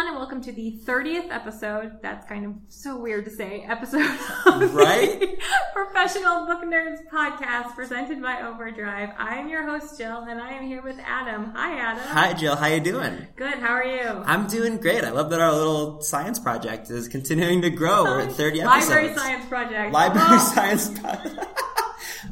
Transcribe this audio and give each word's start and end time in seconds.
everyone, 0.00 0.14
and 0.14 0.16
welcome 0.16 0.40
to 0.40 0.52
the 0.52 0.78
30th 0.86 1.30
episode. 1.30 1.92
That's 2.00 2.26
kind 2.26 2.46
of 2.46 2.54
so 2.68 2.96
weird 2.98 3.26
to 3.26 3.30
say. 3.30 3.66
Episode 3.68 4.00
of 4.46 4.74
right? 4.74 5.38
Professional 5.74 6.46
Book 6.46 6.62
Nerds 6.62 7.06
podcast 7.12 7.74
presented 7.74 8.22
by 8.22 8.40
Overdrive. 8.40 9.10
I 9.18 9.36
am 9.36 9.48
your 9.50 9.66
host 9.68 9.98
Jill, 9.98 10.22
and 10.22 10.40
I 10.40 10.52
am 10.52 10.64
here 10.66 10.80
with 10.80 10.98
Adam. 11.04 11.52
Hi, 11.54 11.78
Adam. 11.78 12.02
Hi, 12.04 12.32
Jill. 12.32 12.56
How 12.56 12.68
you 12.68 12.80
doing? 12.80 13.26
Good. 13.36 13.58
How 13.58 13.74
are 13.74 13.84
you? 13.84 14.08
I'm 14.24 14.46
doing 14.46 14.78
great. 14.78 15.04
I 15.04 15.10
love 15.10 15.28
that 15.30 15.40
our 15.40 15.52
little 15.52 16.00
science 16.00 16.38
project 16.38 16.88
is 16.90 17.06
continuing 17.06 17.60
to 17.62 17.68
grow. 17.70 18.04
We're 18.04 18.20
at 18.20 18.32
30 18.32 18.62
episodes. 18.62 18.88
Library 18.88 19.14
science 19.16 19.44
project. 19.46 19.92
Library 19.92 20.26
Oh. 20.30 20.52
science 20.54 20.98
project. 20.98 21.46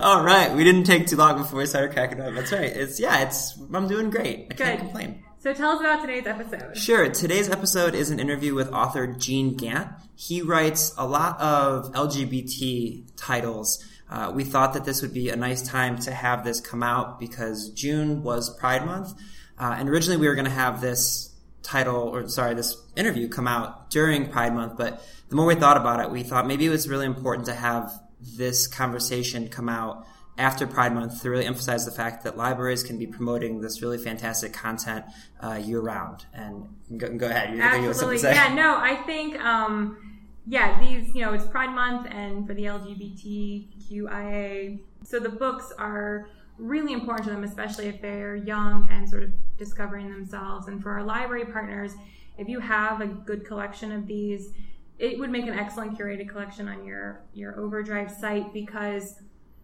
All 0.01 0.23
right, 0.25 0.55
we 0.55 0.65
didn't 0.65 0.85
take 0.85 1.07
too 1.07 1.17
long 1.17 1.37
before 1.37 1.59
we 1.59 1.67
started 1.67 1.93
cracking 1.93 2.21
up. 2.21 2.35
That's 2.35 2.53
right. 2.53 2.75
It's 2.75 2.99
yeah, 2.99 3.25
it's 3.27 3.59
I'm 3.75 3.89
doing 3.89 4.09
great. 4.11 4.47
I 4.51 4.55
can't 4.55 4.79
complain. 4.79 5.23
So 5.49 5.55
tell 5.55 5.71
us 5.71 5.81
about 5.81 6.03
today's 6.03 6.27
episode. 6.27 6.77
Sure. 6.77 7.09
Today's 7.09 7.49
episode 7.49 7.95
is 7.95 8.11
an 8.11 8.21
interview 8.21 8.55
with 8.55 8.71
author 8.71 9.07
Gene 9.07 9.57
Gant. 9.57 9.89
He 10.15 10.43
writes 10.43 10.93
a 10.99 11.07
lot 11.07 11.41
of 11.41 11.91
LGBT 11.95 13.05
titles. 13.17 13.83
Uh, 14.11 14.31
we 14.35 14.45
thought 14.45 14.75
that 14.75 14.85
this 14.85 15.01
would 15.01 15.15
be 15.15 15.31
a 15.31 15.37
nice 15.37 15.63
time 15.63 15.99
to 16.01 16.13
have 16.13 16.45
this 16.45 16.61
come 16.61 16.83
out 16.83 17.19
because 17.19 17.71
June 17.71 18.23
was 18.23 18.55
Pride 18.59 18.85
Month, 18.85 19.15
uh, 19.59 19.75
and 19.79 19.89
originally 19.89 20.19
we 20.19 20.29
were 20.29 20.35
going 20.35 20.45
to 20.45 20.51
have 20.51 20.83
this 20.83 21.35
title, 21.63 21.97
or 21.97 22.29
sorry, 22.29 22.53
this 22.53 22.77
interview 22.95 23.27
come 23.27 23.49
out 23.49 23.89
during 23.89 24.29
Pride 24.29 24.53
Month. 24.53 24.77
But 24.77 25.03
the 25.31 25.37
more 25.37 25.47
we 25.47 25.55
thought 25.55 25.79
about 25.79 26.01
it, 26.01 26.11
we 26.11 26.25
thought 26.25 26.47
maybe 26.47 26.67
it 26.67 26.71
was 26.71 26.91
really 26.91 27.07
important 27.07 27.47
to 27.47 27.55
have 27.55 27.91
this 28.21 28.67
conversation 28.67 29.49
come 29.49 29.71
out 29.71 30.05
after 30.39 30.67
Pride 30.67 30.95
Month 30.95 31.21
to 31.23 31.31
really 31.31 31.45
emphasize 31.45 31.85
the 31.85 31.91
fact 31.91 32.23
that 32.25 32.37
libraries 32.37 32.85
can 32.85 32.97
be 32.97 33.07
promoting 33.07 33.61
this 33.61 33.83
really 33.83 33.99
fantastic 33.99 34.53
content 34.53 35.05
uh, 35.41 35.55
year 35.55 35.81
round. 35.81 36.27
And 36.33 36.69
go, 36.97 37.13
go 37.17 37.27
ahead, 37.27 37.51
you 37.51 37.57
think 37.61 37.75
you 37.75 37.81
have 37.81 37.91
Absolutely. 37.91 38.31
Yeah, 38.31 38.55
no, 38.55 38.77
I 38.79 38.97
think, 39.05 39.39
um, 39.45 40.23
yeah, 40.47 40.81
these, 40.81 41.13
you 41.15 41.23
know, 41.23 41.35
it's 41.35 41.45
Pride 41.45 41.75
Month 41.75 42.07
and 42.11 42.47
for 42.47 42.55
the 42.55 42.65
LGBTQIA. 42.65 44.79
So 45.03 45.19
the 45.19 45.29
books 45.29 45.73
are 45.77 46.29
really 46.57 46.93
important 46.93 47.27
to 47.29 47.35
them, 47.35 47.45
especially 47.45 47.89
if 47.89 48.01
they're 48.01 48.37
young 48.37 48.89
and 48.91 49.09
sort 49.09 49.25
of 49.25 49.33
discovering 49.57 50.11
themselves. 50.11 50.69
And 50.69 50.83
for 50.83 50.93
our 50.93 51.03
library 51.03 51.47
partners, 51.47 51.95
if 52.37 52.49
you 52.49 52.61
have 52.61 53.01
a 53.01 53.07
good 53.07 53.45
collection 53.45 53.91
of 53.91 54.07
these, 54.07 54.53
it 54.99 55.19
would 55.19 55.31
make 55.31 55.47
an 55.47 55.59
excellent 55.59 55.99
curated 55.99 56.29
collection 56.29 56.69
on 56.69 56.85
your, 56.85 57.23
your 57.35 57.59
Overdrive 57.59 58.11
site 58.11 58.53
because 58.53 59.17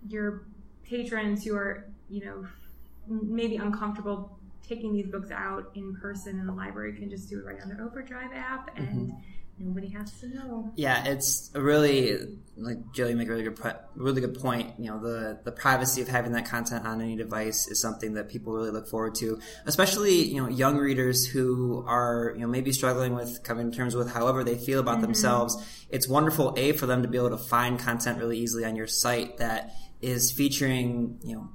your 0.08 0.44
patrons 0.84 1.44
who 1.44 1.56
are, 1.56 1.86
you 2.08 2.24
know, 2.24 2.46
maybe 3.08 3.56
uncomfortable 3.56 4.38
taking 4.66 4.94
these 4.94 5.06
books 5.06 5.30
out 5.30 5.70
in 5.74 5.94
person 5.96 6.38
in 6.38 6.46
the 6.46 6.52
library 6.52 6.94
can 6.94 7.10
just 7.10 7.28
do 7.28 7.38
it 7.38 7.44
right 7.44 7.60
on 7.60 7.68
their 7.68 7.82
Overdrive 7.82 8.32
app, 8.32 8.74
mm-hmm. 8.76 8.84
and 8.84 9.14
nobody 9.58 9.88
has 9.88 10.10
to 10.20 10.28
know. 10.28 10.72
Yeah, 10.74 11.04
it's 11.04 11.50
a 11.54 11.60
really 11.60 12.18
like 12.56 12.78
Jill, 12.92 13.14
made 13.14 13.28
a 13.28 13.30
really 13.30 13.42
good 13.44 13.60
po- 13.60 13.78
really 13.94 14.20
good 14.20 14.40
point. 14.40 14.72
You 14.78 14.90
know, 14.90 15.00
the 15.00 15.38
the 15.44 15.52
privacy 15.52 16.00
of 16.00 16.08
having 16.08 16.32
that 16.32 16.46
content 16.46 16.86
on 16.86 17.00
any 17.00 17.16
device 17.16 17.68
is 17.68 17.80
something 17.80 18.14
that 18.14 18.28
people 18.28 18.52
really 18.52 18.70
look 18.70 18.88
forward 18.88 19.14
to, 19.16 19.38
especially 19.66 20.24
you 20.24 20.42
know 20.42 20.48
young 20.48 20.76
readers 20.76 21.26
who 21.26 21.84
are 21.86 22.32
you 22.34 22.40
know 22.40 22.48
maybe 22.48 22.72
struggling 22.72 23.14
with 23.14 23.42
coming 23.42 23.70
to 23.70 23.76
terms 23.76 23.94
with 23.94 24.10
however 24.10 24.44
they 24.44 24.56
feel 24.56 24.80
about 24.80 24.94
mm-hmm. 24.94 25.02
themselves. 25.02 25.62
It's 25.90 26.08
wonderful 26.08 26.54
a 26.56 26.72
for 26.72 26.86
them 26.86 27.02
to 27.02 27.08
be 27.08 27.18
able 27.18 27.30
to 27.30 27.38
find 27.38 27.78
content 27.78 28.18
really 28.18 28.38
easily 28.38 28.64
on 28.64 28.76
your 28.76 28.86
site 28.86 29.36
that 29.38 29.74
is 30.00 30.30
featuring 30.32 31.18
you 31.22 31.34
know 31.34 31.48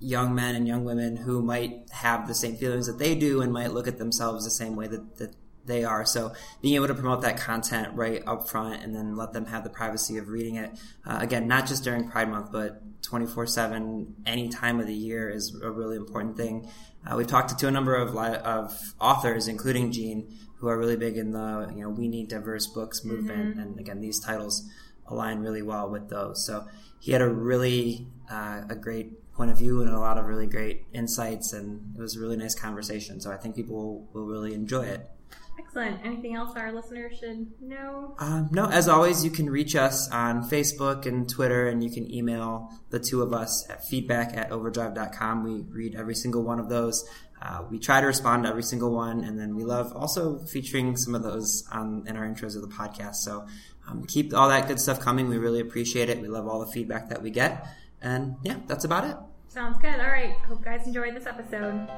young 0.00 0.34
men 0.34 0.54
and 0.54 0.68
young 0.68 0.84
women 0.84 1.16
who 1.16 1.42
might 1.42 1.88
have 1.90 2.28
the 2.28 2.34
same 2.34 2.56
feelings 2.56 2.86
that 2.86 2.98
they 2.98 3.14
do 3.14 3.40
and 3.40 3.52
might 3.52 3.72
look 3.72 3.88
at 3.88 3.98
themselves 3.98 4.44
the 4.44 4.50
same 4.50 4.76
way 4.76 4.86
that, 4.86 5.16
that 5.16 5.34
they 5.66 5.82
are. 5.84 6.04
So 6.04 6.32
being 6.60 6.74
able 6.74 6.88
to 6.88 6.94
promote 6.94 7.22
that 7.22 7.38
content 7.38 7.94
right 7.94 8.22
up 8.26 8.48
front 8.48 8.82
and 8.82 8.94
then 8.94 9.16
let 9.16 9.32
them 9.32 9.46
have 9.46 9.64
the 9.64 9.70
privacy 9.70 10.18
of 10.18 10.28
reading 10.28 10.56
it, 10.56 10.78
uh, 11.06 11.18
again, 11.20 11.48
not 11.48 11.66
just 11.66 11.84
during 11.84 12.08
Pride 12.10 12.28
Month, 12.28 12.52
but 12.52 12.82
24 13.02 13.46
7, 13.46 14.14
any 14.26 14.48
time 14.48 14.80
of 14.80 14.86
the 14.86 14.94
year 14.94 15.30
is 15.30 15.58
a 15.62 15.70
really 15.70 15.96
important 15.96 16.36
thing. 16.36 16.70
Uh, 17.06 17.16
we've 17.16 17.26
talked 17.26 17.56
to 17.58 17.68
a 17.68 17.70
number 17.70 17.94
of, 17.94 18.14
li- 18.14 18.36
of 18.44 18.94
authors, 19.00 19.48
including 19.48 19.92
Gene, 19.92 20.38
who 20.58 20.68
are 20.68 20.78
really 20.78 20.96
big 20.96 21.16
in 21.16 21.32
the, 21.32 21.70
you 21.74 21.82
know, 21.82 21.90
we 21.90 22.08
need 22.08 22.28
diverse 22.28 22.66
books 22.66 23.04
movement. 23.04 23.58
And 23.58 23.78
again, 23.78 24.00
these 24.00 24.20
titles 24.20 24.68
align 25.08 25.40
really 25.40 25.62
well 25.62 25.88
with 25.88 26.08
those. 26.08 26.44
So 26.46 26.66
he 27.00 27.12
had 27.12 27.22
a 27.22 27.28
really, 27.28 28.08
uh, 28.30 28.62
a 28.68 28.74
great 28.74 29.32
point 29.32 29.50
of 29.50 29.58
view 29.58 29.82
and 29.82 29.90
a 29.90 29.98
lot 29.98 30.16
of 30.16 30.26
really 30.26 30.46
great 30.46 30.86
insights 30.92 31.52
and 31.52 31.94
it 31.96 32.00
was 32.00 32.16
a 32.16 32.20
really 32.20 32.36
nice 32.36 32.54
conversation. 32.54 33.20
So 33.20 33.32
I 33.32 33.36
think 33.36 33.56
people 33.56 33.76
will, 33.76 34.08
will 34.12 34.26
really 34.26 34.54
enjoy 34.54 34.84
it. 34.84 35.10
Excellent. 35.58 36.00
Anything 36.04 36.34
else 36.34 36.56
our 36.56 36.72
listeners 36.72 37.18
should 37.18 37.46
know? 37.60 38.16
Um, 38.18 38.48
no, 38.50 38.66
as 38.66 38.88
always, 38.88 39.24
you 39.24 39.30
can 39.30 39.48
reach 39.48 39.76
us 39.76 40.10
on 40.10 40.48
Facebook 40.48 41.06
and 41.06 41.28
Twitter, 41.28 41.68
and 41.68 41.82
you 41.82 41.90
can 41.90 42.12
email 42.12 42.72
the 42.90 42.98
two 42.98 43.22
of 43.22 43.32
us 43.32 43.68
at 43.70 43.84
feedback 43.84 44.36
at 44.36 44.50
overdrive.com. 44.50 45.44
We 45.44 45.62
read 45.70 45.94
every 45.94 46.14
single 46.16 46.42
one 46.42 46.58
of 46.58 46.68
those. 46.68 47.08
Uh, 47.40 47.62
we 47.70 47.78
try 47.78 48.00
to 48.00 48.06
respond 48.06 48.44
to 48.44 48.48
every 48.48 48.62
single 48.62 48.92
one, 48.92 49.22
and 49.22 49.38
then 49.38 49.54
we 49.54 49.64
love 49.64 49.92
also 49.94 50.38
featuring 50.46 50.96
some 50.96 51.14
of 51.14 51.22
those 51.22 51.64
on, 51.70 52.04
in 52.06 52.16
our 52.16 52.26
intros 52.26 52.56
of 52.56 52.62
the 52.62 52.74
podcast. 52.74 53.16
So 53.16 53.46
um, 53.88 54.04
keep 54.06 54.34
all 54.34 54.48
that 54.48 54.68
good 54.68 54.80
stuff 54.80 55.00
coming. 55.00 55.28
We 55.28 55.38
really 55.38 55.60
appreciate 55.60 56.08
it. 56.08 56.20
We 56.20 56.28
love 56.28 56.46
all 56.46 56.60
the 56.60 56.70
feedback 56.70 57.08
that 57.10 57.22
we 57.22 57.30
get. 57.30 57.66
And 58.00 58.36
yeah, 58.42 58.56
that's 58.66 58.84
about 58.84 59.04
it. 59.04 59.16
Sounds 59.48 59.78
good. 59.78 60.00
All 60.00 60.08
right. 60.08 60.34
Hope 60.48 60.58
you 60.60 60.64
guys 60.64 60.86
enjoyed 60.86 61.14
this 61.14 61.26
episode. 61.26 61.88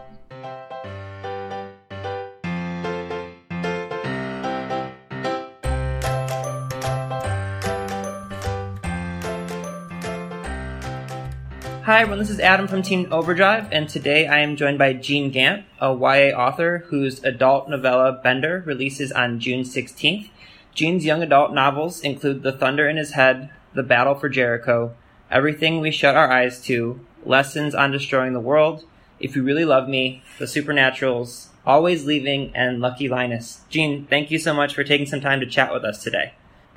Hi 11.87 12.01
everyone, 12.01 12.19
this 12.19 12.31
is 12.31 12.41
Adam 12.41 12.67
from 12.67 12.83
Team 12.83 13.07
Overdrive, 13.13 13.69
and 13.71 13.89
today 13.89 14.27
I 14.27 14.41
am 14.41 14.57
joined 14.57 14.77
by 14.77 14.93
Gene 14.93 15.31
Gant, 15.31 15.67
a 15.81 15.95
YA 15.95 16.37
author 16.37 16.79
whose 16.89 17.23
adult 17.23 17.71
novella 17.71 18.21
Bender 18.25 18.65
releases 18.67 19.13
on 19.13 19.39
June 19.39 19.61
16th. 19.61 20.29
Gene's 20.77 21.07
young 21.07 21.23
adult 21.23 21.55
novels 21.55 22.01
include 22.01 22.43
The 22.43 22.53
Thunder 22.53 22.87
in 22.87 22.99
His 22.99 23.13
Head, 23.13 23.49
The 23.73 23.83
Battle 23.83 24.15
for 24.15 24.29
Jericho, 24.29 24.95
Everything 25.31 25.81
We 25.81 25.91
Shut 25.91 26.15
Our 26.15 26.31
Eyes 26.31 26.61
to, 26.65 27.01
Lessons 27.25 27.75
on 27.75 27.93
Destroying 27.93 28.35
the 28.35 28.41
World, 28.41 28.85
If 29.19 29.35
You 29.35 29.43
Really 29.43 29.65
Love 29.65 29.89
Me, 29.89 30.23
The 30.39 30.45
Supernaturals, 30.45 31.47
Always 31.65 32.05
Leaving, 32.05 32.53
and 32.55 32.83
Lucky 32.83 33.09
Linus. 33.09 33.63
Gene, 33.71 34.07
thank 34.11 34.31
you 34.31 34.39
so 34.39 34.53
much 34.53 34.75
for 34.75 34.85
taking 34.85 35.07
some 35.07 35.23
time 35.23 35.41
to 35.41 35.47
chat 35.47 35.73
with 35.73 35.83
us 35.83 36.03
today. 36.03 36.35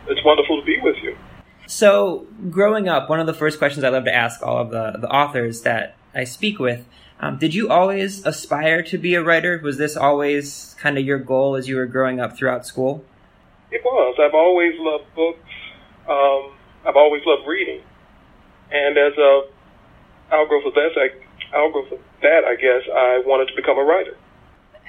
It's 0.07 0.23
wonderful 0.23 0.61
to 0.61 0.65
be 0.65 0.79
with 0.81 0.95
you. 1.03 1.17
So, 1.67 2.25
growing 2.49 2.87
up, 2.87 3.09
one 3.09 3.19
of 3.19 3.27
the 3.27 3.33
first 3.33 3.57
questions 3.57 3.83
I 3.83 3.89
love 3.89 4.05
to 4.05 4.15
ask 4.15 4.41
all 4.41 4.59
of 4.59 4.69
the, 4.69 4.97
the 4.97 5.09
authors 5.09 5.63
that 5.63 5.97
I 6.15 6.23
speak 6.23 6.57
with 6.57 6.85
um, 7.21 7.37
did 7.37 7.53
you 7.53 7.69
always 7.69 8.25
aspire 8.25 8.81
to 8.83 8.97
be 8.97 9.13
a 9.15 9.21
writer? 9.21 9.59
Was 9.61 9.77
this 9.77 9.97
always 9.97 10.73
kind 10.79 10.97
of 10.97 11.05
your 11.05 11.19
goal 11.19 11.55
as 11.55 11.67
you 11.67 11.75
were 11.75 11.85
growing 11.85 12.21
up 12.21 12.37
throughout 12.37 12.65
school? 12.65 13.03
It 13.71 13.81
was. 13.83 14.15
I've 14.19 14.33
always 14.33 14.73
loved 14.79 15.13
books. 15.15 15.39
Um, 16.09 16.53
I've 16.85 16.95
always 16.95 17.21
loved 17.25 17.47
reading, 17.47 17.81
and 18.71 18.97
as 18.97 19.13
a 19.17 19.41
outgrowth 20.31 20.65
of 20.65 20.73
that, 20.73 20.89
I, 20.97 21.57
outgrowth 21.57 21.91
of 21.91 21.99
that, 22.21 22.43
I 22.45 22.55
guess 22.55 22.83
I 22.91 23.21
wanted 23.25 23.47
to 23.49 23.55
become 23.55 23.77
a 23.77 23.83
writer. 23.83 24.17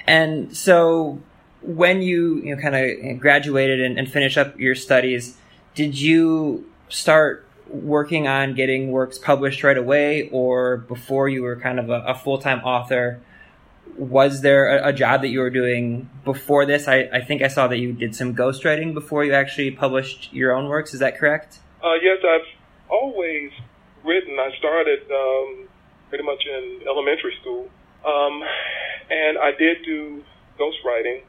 And 0.07 0.55
so, 0.55 1.21
when 1.61 2.01
you, 2.01 2.37
you 2.37 2.55
know, 2.55 2.61
kind 2.61 2.75
of 2.75 3.19
graduated 3.19 3.81
and, 3.81 3.99
and 3.99 4.11
finished 4.11 4.37
up 4.37 4.59
your 4.59 4.73
studies, 4.73 5.37
did 5.75 5.99
you 5.99 6.67
start 6.89 7.45
working 7.67 8.27
on 8.27 8.53
getting 8.53 8.91
works 8.91 9.17
published 9.17 9.63
right 9.63 9.77
away, 9.77 10.29
or 10.31 10.77
before 10.77 11.29
you 11.29 11.43
were 11.43 11.55
kind 11.55 11.79
of 11.79 11.89
a, 11.89 12.03
a 12.07 12.15
full 12.15 12.39
time 12.39 12.59
author? 12.61 13.21
Was 13.97 14.41
there 14.41 14.77
a, 14.77 14.89
a 14.89 14.93
job 14.93 15.21
that 15.21 15.29
you 15.29 15.39
were 15.39 15.49
doing 15.49 16.09
before 16.23 16.65
this? 16.65 16.87
I, 16.87 17.09
I 17.13 17.21
think 17.21 17.41
I 17.41 17.47
saw 17.47 17.67
that 17.67 17.77
you 17.77 17.93
did 17.93 18.15
some 18.15 18.35
ghostwriting 18.35 18.93
before 18.93 19.23
you 19.23 19.33
actually 19.33 19.71
published 19.71 20.33
your 20.33 20.53
own 20.53 20.67
works. 20.67 20.93
Is 20.93 20.99
that 20.99 21.17
correct? 21.17 21.59
Uh, 21.83 21.95
yes, 22.01 22.19
I've 22.23 22.47
always 22.89 23.51
written. 24.03 24.37
I 24.39 24.49
started 24.57 24.99
um, 25.11 25.67
pretty 26.09 26.23
much 26.23 26.43
in 26.45 26.81
elementary 26.87 27.33
school, 27.41 27.69
um, 28.05 28.43
and 29.09 29.37
I 29.37 29.51
did 29.57 29.83
do 29.85 30.23
ghostwriting 30.59 31.21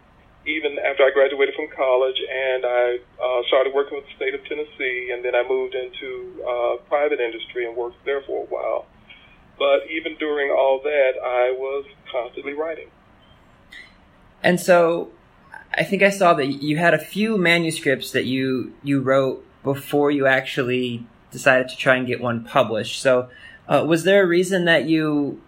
even 0.46 0.78
after 0.78 1.04
I 1.04 1.10
graduated 1.14 1.54
from 1.54 1.69
college, 1.75 2.19
and 2.19 2.66
I 2.66 2.98
uh, 3.22 3.42
started 3.46 3.72
working 3.75 3.96
with 3.98 4.06
the 4.06 4.16
state 4.16 4.34
of 4.34 4.44
Tennessee, 4.44 5.10
and 5.12 5.25
then 5.25 5.34
I 5.34 5.46
moved 5.46 5.75
into 5.75 6.42
uh, 6.42 6.76
private 6.88 7.20
industry 7.20 7.66
and 7.66 7.76
worked 7.76 8.04
there 8.04 8.22
for 8.22 8.42
a 8.42 8.46
while. 8.46 8.87
But 9.58 9.90
even 9.90 10.16
during 10.19 10.50
all 10.50 10.81
that, 10.82 11.12
I 11.22 11.54
was 11.56 11.84
constantly 12.10 12.52
writing. 12.52 12.88
And 14.43 14.58
so 14.60 15.10
I 15.75 15.84
think 15.84 16.02
I 16.02 16.10
saw 16.10 16.34
that 16.34 16.46
you 16.46 16.76
had 16.76 16.94
a 16.94 16.99
few 16.99 17.38
manuscripts 17.38 18.10
that 18.12 18.25
you 18.25 18.75
you 18.82 19.00
wrote 19.00 19.44
before 19.62 20.10
you 20.10 20.26
actually 20.26 21.06
decided 21.31 21.69
to 21.69 21.76
try 21.76 21.96
and 21.96 22.06
get 22.06 22.20
one 22.20 22.44
published. 22.44 23.00
So 23.00 23.28
uh, 23.69 23.84
was 23.87 24.04
there 24.04 24.25
a 24.25 24.26
reason 24.26 24.64
that 24.64 24.87
you 24.87 25.40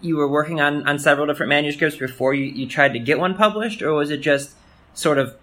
you 0.00 0.16
were 0.16 0.28
working 0.28 0.60
on, 0.60 0.86
on 0.88 0.98
several 0.98 1.26
different 1.26 1.50
manuscripts 1.50 1.96
before 1.96 2.32
you, 2.32 2.46
you 2.46 2.66
tried 2.66 2.92
to 2.94 2.98
get 2.98 3.18
one 3.18 3.34
published, 3.34 3.82
or 3.82 3.92
was 3.92 4.10
it 4.10 4.18
just 4.18 4.52
sort 4.94 5.18
of 5.18 5.36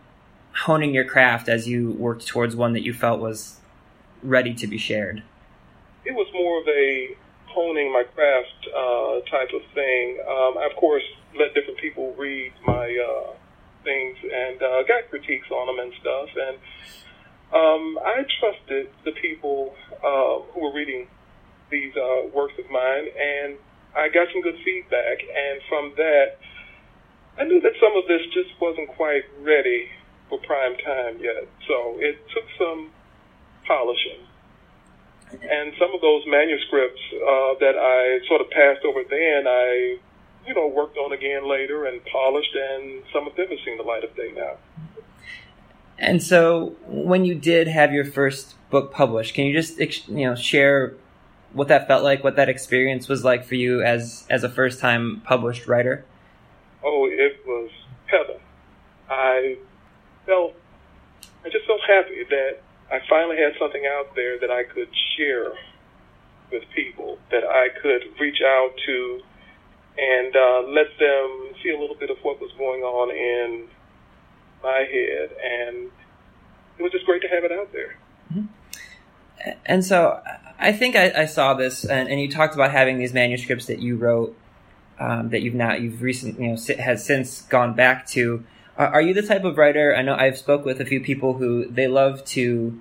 honing 0.64 0.94
your 0.94 1.06
craft 1.06 1.48
as 1.48 1.68
you 1.68 1.92
worked 1.92 2.26
towards 2.26 2.56
one 2.56 2.74
that 2.74 2.84
you 2.84 2.92
felt 2.92 3.20
was 3.20 3.58
ready 4.24 4.54
to 4.56 4.66
be 4.66 4.78
shared? 4.78 5.22
It 6.06 6.14
was 6.14 6.28
more 6.34 6.62
of 6.62 6.68
a 6.68 7.16
honing 7.58 7.90
my 7.92 8.06
craft 8.14 8.62
uh, 8.70 9.18
type 9.34 9.50
of 9.50 9.66
thing. 9.74 10.22
Um, 10.22 10.62
I, 10.62 10.70
of 10.70 10.78
course, 10.78 11.02
let 11.34 11.58
different 11.58 11.82
people 11.82 12.14
read 12.14 12.54
my 12.62 12.86
uh, 12.86 13.34
things 13.82 14.14
and 14.22 14.62
uh, 14.62 14.86
got 14.86 15.10
critiques 15.10 15.50
on 15.50 15.66
them 15.66 15.82
and 15.82 15.92
stuff. 15.98 16.30
And 16.38 16.56
um, 17.50 17.98
I 18.06 18.22
trusted 18.38 18.94
the 19.10 19.14
people 19.18 19.74
uh, 20.06 20.46
who 20.54 20.70
were 20.70 20.74
reading 20.78 21.10
these 21.74 21.98
uh, 21.98 22.30
works 22.30 22.54
of 22.62 22.70
mine, 22.70 23.10
and 23.10 23.58
I 23.98 24.14
got 24.14 24.30
some 24.30 24.46
good 24.46 24.62
feedback. 24.62 25.26
And 25.26 25.58
from 25.66 25.98
that, 25.98 26.38
I 27.42 27.44
knew 27.50 27.60
that 27.62 27.74
some 27.82 27.98
of 27.98 28.06
this 28.06 28.22
just 28.38 28.54
wasn't 28.62 28.94
quite 28.94 29.26
ready 29.42 29.90
for 30.30 30.38
prime 30.46 30.78
time 30.86 31.18
yet. 31.18 31.50
So 31.66 31.98
it 31.98 32.22
took 32.38 32.46
some 32.62 32.94
polishing. 33.66 34.30
And 35.32 35.74
some 35.78 35.94
of 35.94 36.02
those 36.02 36.24
manuscripts 36.26 37.02
uh, 37.16 37.54
that 37.60 37.76
I 37.78 38.26
sort 38.28 38.42
of 38.42 38.50
passed 38.50 38.86
over 38.86 39.04
then, 39.10 39.46
I, 39.46 39.98
you 40.48 40.54
know, 40.54 40.68
worked 40.68 40.98
on 40.98 41.12
again 41.12 41.50
later 41.50 41.86
and 41.86 42.04
polished, 42.06 42.56
and 42.56 43.04
some 43.12 43.28
of 43.28 43.36
them 43.36 43.48
have 43.50 43.60
seen 43.66 43.78
the 43.78 43.84
light 43.84 44.04
of 44.04 44.16
day 44.16 44.32
now. 44.34 44.56
And 46.00 46.24
so, 46.24 46.76
when 46.86 47.26
you 47.26 47.36
did 47.36 47.68
have 47.68 47.92
your 47.92 48.06
first 48.06 48.56
book 48.70 48.94
published, 48.94 49.34
can 49.34 49.46
you 49.46 49.54
just 49.54 49.80
you 49.80 50.28
know 50.28 50.36
share 50.36 50.94
what 51.54 51.68
that 51.70 51.88
felt 51.88 52.04
like, 52.04 52.24
what 52.24 52.36
that 52.36 52.50
experience 52.50 53.08
was 53.08 53.24
like 53.24 53.44
for 53.46 53.56
you 53.56 53.82
as 53.82 54.26
as 54.30 54.44
a 54.44 54.50
first 54.50 54.80
time 54.80 55.22
published 55.26 55.68
writer? 55.68 56.06
Oh, 56.84 57.08
it 57.12 57.42
was 57.46 57.72
heaven. 58.06 58.38
I 59.10 59.58
felt 60.26 60.56
I 61.44 61.50
just 61.50 61.66
felt 61.66 61.82
happy 61.88 62.24
that 62.30 62.60
I 62.92 63.00
finally 63.10 63.38
had 63.38 63.54
something 63.60 63.84
out 63.86 64.16
there 64.16 64.40
that 64.40 64.52
I 64.52 64.64
could 64.64 64.90
share 65.18 65.52
with 66.52 66.64
people, 66.74 67.18
that 67.32 67.44
I 67.44 67.68
could 67.82 68.20
reach 68.20 68.42
out 68.42 68.72
to 68.86 69.22
and 69.98 70.36
uh, 70.36 70.62
let 70.68 70.88
them 71.00 71.54
see 71.62 71.72
a 71.72 71.80
little 71.80 71.96
bit 71.96 72.10
of 72.10 72.18
what 72.22 72.40
was 72.40 72.52
going 72.58 72.84
on 72.84 73.10
in 73.12 73.68
my 74.64 74.86
head. 74.90 75.30
And 75.44 75.92
it 76.78 76.84
was 76.84 76.92
just 76.92 77.06
great 77.06 77.22
to 77.24 77.28
have 77.28 77.44
it 77.44 77.52
out 77.52 77.72
there. 77.74 77.98
Mm-hmm. 78.32 79.52
And 79.66 79.84
so 79.84 80.22
I 80.60 80.72
think 80.72 80.96
I, 80.96 81.12
I 81.16 81.26
saw 81.26 81.54
this, 81.54 81.84
and, 81.84 82.10
and, 82.10 82.20
you 82.20 82.30
talked 82.30 82.54
about 82.54 82.72
having 82.72 82.98
these 82.98 83.14
manuscripts 83.14 83.66
that 83.68 83.80
you 83.80 83.96
wrote 83.96 84.36
um, 85.00 85.30
that 85.30 85.42
you've 85.42 85.54
now 85.54 85.74
you've 85.74 86.02
recently, 86.02 86.46
you 86.46 86.52
know, 86.52 86.76
has 86.80 87.06
since 87.06 87.42
gone 87.44 87.74
back 87.74 88.08
to. 88.08 88.44
Are, 88.78 89.02
you 89.02 89.14
the 89.16 89.24
type 89.24 89.44
of 89.44 89.58
writer? 89.58 89.96
I 89.96 90.04
know 90.04 90.14
I've 90.14 90.38
spoke 90.38 90.64
with 90.64 90.80
a 90.80 90.86
few 90.86 91.02
people 91.02 91.34
who 91.34 91.66
they 91.66 91.88
love 91.88 92.24
to 92.26 92.80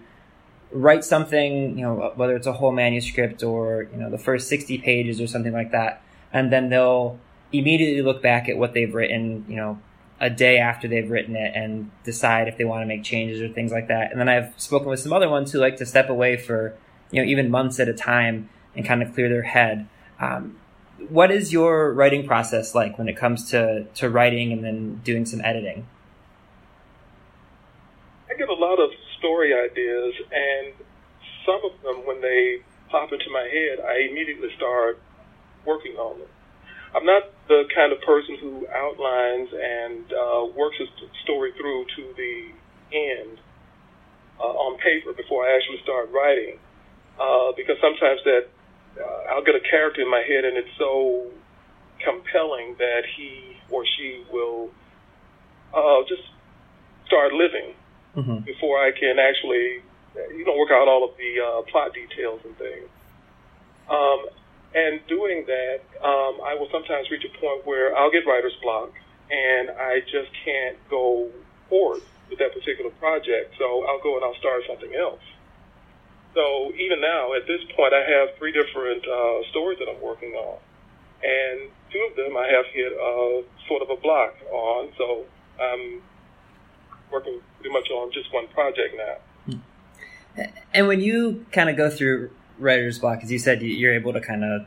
write 0.70 1.04
something, 1.04 1.78
you 1.78 1.84
know, 1.84 2.12
whether 2.16 2.36
it's 2.36 2.46
a 2.46 2.52
whole 2.52 2.72
manuscript 2.72 3.42
or 3.42 3.88
you 3.90 3.96
know 3.98 4.10
the 4.10 4.18
first 4.18 4.48
sixty 4.48 4.76
pages 4.76 5.20
or 5.20 5.26
something 5.26 5.54
like 5.54 5.72
that, 5.72 6.02
and 6.32 6.52
then 6.52 6.68
they'll 6.68 7.18
immediately 7.52 8.02
look 8.02 8.22
back 8.22 8.48
at 8.48 8.58
what 8.58 8.74
they've 8.74 8.94
written, 8.94 9.46
you 9.48 9.56
know, 9.56 9.78
a 10.20 10.28
day 10.28 10.58
after 10.58 10.88
they've 10.88 11.10
written 11.10 11.36
it 11.36 11.52
and 11.54 11.90
decide 12.04 12.48
if 12.48 12.58
they 12.58 12.64
want 12.64 12.82
to 12.82 12.86
make 12.86 13.02
changes 13.02 13.40
or 13.40 13.48
things 13.48 13.72
like 13.72 13.88
that. 13.88 14.10
And 14.10 14.20
then 14.20 14.28
I've 14.28 14.52
spoken 14.56 14.88
with 14.88 15.00
some 15.00 15.12
other 15.12 15.28
ones 15.28 15.52
who 15.52 15.60
like 15.60 15.76
to 15.76 15.86
step 15.86 16.10
away 16.10 16.36
for, 16.36 16.74
you 17.10 17.22
know, 17.22 17.28
even 17.28 17.50
months 17.50 17.78
at 17.80 17.88
a 17.88 17.94
time 17.94 18.50
and 18.74 18.84
kind 18.84 19.02
of 19.02 19.14
clear 19.14 19.28
their 19.28 19.42
head. 19.42 19.88
Um, 20.20 20.58
what 21.08 21.30
is 21.30 21.52
your 21.52 21.92
writing 21.92 22.26
process 22.26 22.74
like 22.74 22.98
when 22.98 23.08
it 23.08 23.16
comes 23.16 23.50
to, 23.50 23.84
to 23.94 24.08
writing 24.08 24.52
and 24.52 24.64
then 24.64 25.00
doing 25.04 25.26
some 25.26 25.40
editing? 25.44 25.86
I 28.30 28.34
get 28.34 28.48
a 28.48 28.54
lot 28.54 28.78
of 28.78 28.90
story 29.18 29.52
ideas, 29.54 30.14
and 30.32 30.74
some 31.44 31.60
of 31.64 31.80
them, 31.82 32.06
when 32.06 32.20
they 32.20 32.58
pop 32.90 33.12
into 33.12 33.30
my 33.30 33.42
head, 33.42 33.84
I 33.84 34.08
immediately 34.10 34.48
start 34.56 35.00
working 35.64 35.96
on 35.96 36.18
them. 36.20 36.28
I'm 36.94 37.04
not 37.04 37.24
the 37.48 37.64
kind 37.74 37.92
of 37.92 38.00
person 38.02 38.38
who 38.40 38.66
outlines 38.72 39.48
and 39.52 40.12
uh, 40.12 40.46
works 40.56 40.76
a 40.80 40.86
story 41.24 41.52
through 41.52 41.84
to 41.96 42.14
the 42.16 42.50
end 42.92 43.38
uh, 44.40 44.42
on 44.42 44.78
paper 44.78 45.12
before 45.12 45.44
I 45.44 45.56
actually 45.56 45.82
start 45.82 46.10
writing, 46.12 46.58
uh, 47.20 47.52
because 47.56 47.76
sometimes 47.80 48.20
that 48.24 48.48
uh, 49.00 49.34
I'll 49.34 49.44
get 49.44 49.54
a 49.54 49.60
character 49.60 50.02
in 50.02 50.10
my 50.10 50.22
head 50.26 50.44
and 50.44 50.56
it's 50.56 50.72
so 50.78 51.26
compelling 52.04 52.76
that 52.78 53.02
he 53.16 53.56
or 53.70 53.84
she 53.96 54.24
will 54.30 54.70
uh, 55.74 56.02
just 56.08 56.22
start 57.06 57.32
living 57.32 57.74
mm-hmm. 58.16 58.44
before 58.44 58.78
I 58.78 58.90
can 58.92 59.18
actually, 59.18 59.82
you 60.36 60.44
know, 60.44 60.56
work 60.56 60.70
out 60.70 60.88
all 60.88 61.04
of 61.04 61.16
the 61.16 61.40
uh, 61.40 61.62
plot 61.70 61.92
details 61.94 62.40
and 62.44 62.56
things. 62.58 62.88
Um, 63.88 64.26
and 64.74 65.00
doing 65.06 65.46
that, 65.46 65.80
um, 66.04 66.40
I 66.44 66.54
will 66.58 66.68
sometimes 66.70 67.10
reach 67.10 67.24
a 67.24 67.40
point 67.40 67.64
where 67.64 67.96
I'll 67.96 68.10
get 68.10 68.26
writer's 68.26 68.56
block 68.62 68.90
and 69.30 69.70
I 69.70 70.00
just 70.00 70.30
can't 70.44 70.76
go 70.90 71.30
forward 71.68 72.02
with 72.28 72.38
that 72.38 72.52
particular 72.52 72.90
project. 72.98 73.54
So 73.58 73.84
I'll 73.86 74.02
go 74.02 74.16
and 74.16 74.24
I'll 74.24 74.38
start 74.38 74.62
something 74.68 74.94
else. 74.94 75.22
So 76.36 76.70
even 76.78 77.00
now, 77.00 77.32
at 77.32 77.46
this 77.46 77.62
point, 77.74 77.94
I 77.94 78.04
have 78.04 78.36
three 78.36 78.52
different 78.52 79.02
uh, 79.08 79.48
stories 79.50 79.78
that 79.78 79.88
I'm 79.88 80.02
working 80.02 80.34
on. 80.34 80.58
And 81.24 81.70
two 81.90 82.06
of 82.10 82.14
them 82.14 82.36
I 82.36 82.46
have 82.48 82.66
hit 82.74 82.92
uh, 82.92 83.40
sort 83.66 83.80
of 83.80 83.88
a 83.88 83.96
block 83.96 84.34
on. 84.52 84.90
So 84.98 85.24
I'm 85.58 86.02
working 87.10 87.40
pretty 87.58 87.72
much 87.72 87.90
on 87.90 88.12
just 88.12 88.32
one 88.34 88.48
project 88.48 88.94
now. 88.98 90.46
And 90.74 90.86
when 90.86 91.00
you 91.00 91.46
kind 91.52 91.70
of 91.70 91.76
go 91.78 91.88
through 91.88 92.30
writer's 92.58 92.98
block, 92.98 93.20
as 93.22 93.32
you 93.32 93.38
said, 93.38 93.62
you're 93.62 93.94
able 93.94 94.12
to 94.12 94.20
kind 94.20 94.44
of 94.44 94.66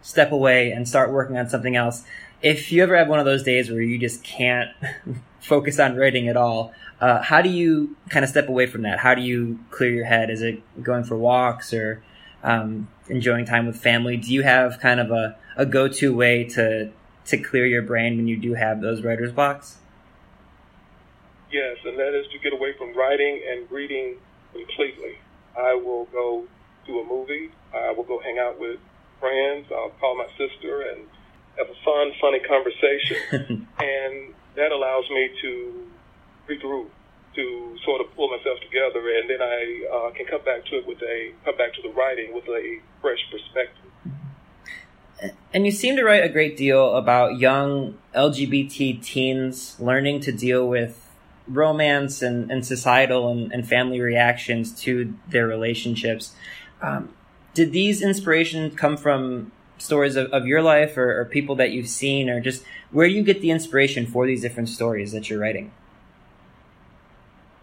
step 0.00 0.32
away 0.32 0.72
and 0.72 0.88
start 0.88 1.12
working 1.12 1.36
on 1.36 1.46
something 1.50 1.76
else. 1.76 2.04
If 2.40 2.72
you 2.72 2.82
ever 2.82 2.96
have 2.96 3.08
one 3.08 3.18
of 3.18 3.26
those 3.26 3.42
days 3.42 3.70
where 3.70 3.82
you 3.82 3.98
just 3.98 4.24
can't 4.24 4.70
focus 5.40 5.78
on 5.78 5.96
writing 5.96 6.28
at 6.28 6.36
all, 6.36 6.72
uh, 7.00 7.22
how 7.22 7.40
do 7.40 7.48
you 7.48 7.96
kind 8.10 8.24
of 8.24 8.30
step 8.30 8.48
away 8.48 8.66
from 8.66 8.82
that? 8.82 8.98
How 8.98 9.14
do 9.14 9.22
you 9.22 9.58
clear 9.70 9.90
your 9.90 10.04
head? 10.04 10.30
Is 10.30 10.42
it 10.42 10.62
going 10.82 11.04
for 11.04 11.16
walks 11.16 11.72
or 11.72 12.02
um, 12.42 12.88
enjoying 13.08 13.46
time 13.46 13.66
with 13.66 13.76
family? 13.76 14.16
Do 14.16 14.32
you 14.32 14.42
have 14.42 14.78
kind 14.80 15.00
of 15.00 15.10
a, 15.10 15.36
a 15.56 15.66
go 15.66 15.88
to 15.88 16.14
way 16.14 16.44
to 16.44 16.90
to 17.26 17.36
clear 17.36 17.66
your 17.66 17.82
brain 17.82 18.16
when 18.16 18.26
you 18.26 18.36
do 18.36 18.54
have 18.54 18.80
those 18.80 19.02
writer's 19.02 19.32
blocks? 19.32 19.78
Yes, 21.52 21.78
and 21.84 21.98
that 21.98 22.14
is 22.14 22.26
to 22.32 22.38
get 22.38 22.52
away 22.52 22.72
from 22.76 22.96
writing 22.96 23.42
and 23.48 23.70
reading 23.70 24.16
completely. 24.52 25.18
I 25.56 25.74
will 25.74 26.06
go 26.06 26.46
to 26.86 26.98
a 27.00 27.04
movie. 27.04 27.50
I 27.74 27.92
will 27.92 28.04
go 28.04 28.20
hang 28.20 28.38
out 28.38 28.58
with 28.58 28.78
friends. 29.18 29.66
I'll 29.70 29.92
call 30.00 30.16
my 30.16 30.28
sister 30.38 30.82
and 30.82 31.06
have 31.58 31.68
a 31.68 31.84
fun, 31.84 32.12
funny 32.20 32.40
conversation. 32.40 33.66
and 33.78 34.34
that 34.56 34.72
allows 34.72 35.08
me 35.10 35.30
to 35.42 35.86
regroup, 36.48 36.88
to 37.34 37.76
sort 37.84 38.00
of 38.00 38.14
pull 38.14 38.28
myself 38.28 38.58
together, 38.60 39.00
and 39.18 39.30
then 39.30 39.40
I 39.40 39.86
uh, 39.92 40.10
can 40.10 40.26
come 40.26 40.42
back 40.44 40.64
to 40.66 40.76
it 40.76 40.86
with 40.86 41.00
a 41.02 41.32
come 41.44 41.56
back 41.56 41.74
to 41.74 41.82
the 41.82 41.90
writing 41.90 42.34
with 42.34 42.44
a 42.48 42.80
fresh 43.00 43.20
perspective. 43.30 43.90
And 45.52 45.66
you 45.66 45.72
seem 45.72 45.96
to 45.96 46.04
write 46.04 46.24
a 46.24 46.28
great 46.28 46.56
deal 46.56 46.94
about 46.96 47.38
young 47.38 47.98
LGBT 48.14 49.02
teens 49.02 49.78
learning 49.78 50.20
to 50.20 50.32
deal 50.32 50.66
with 50.66 51.06
romance 51.46 52.22
and, 52.22 52.50
and 52.50 52.64
societal 52.64 53.30
and, 53.30 53.52
and 53.52 53.68
family 53.68 54.00
reactions 54.00 54.72
to 54.82 55.14
their 55.28 55.46
relationships. 55.46 56.34
Um, 56.80 57.14
did 57.52 57.72
these 57.72 58.00
inspirations 58.00 58.74
come 58.76 58.96
from 58.96 59.52
stories 59.80 60.16
of, 60.16 60.30
of 60.32 60.46
your 60.46 60.62
life 60.62 60.96
or, 60.96 61.20
or, 61.20 61.24
people 61.24 61.54
that 61.56 61.70
you've 61.70 61.88
seen 61.88 62.28
or 62.28 62.40
just 62.40 62.64
where 62.90 63.06
you 63.06 63.22
get 63.22 63.40
the 63.40 63.50
inspiration 63.50 64.06
for 64.06 64.26
these 64.26 64.42
different 64.42 64.68
stories 64.68 65.12
that 65.12 65.28
you're 65.28 65.38
writing 65.38 65.72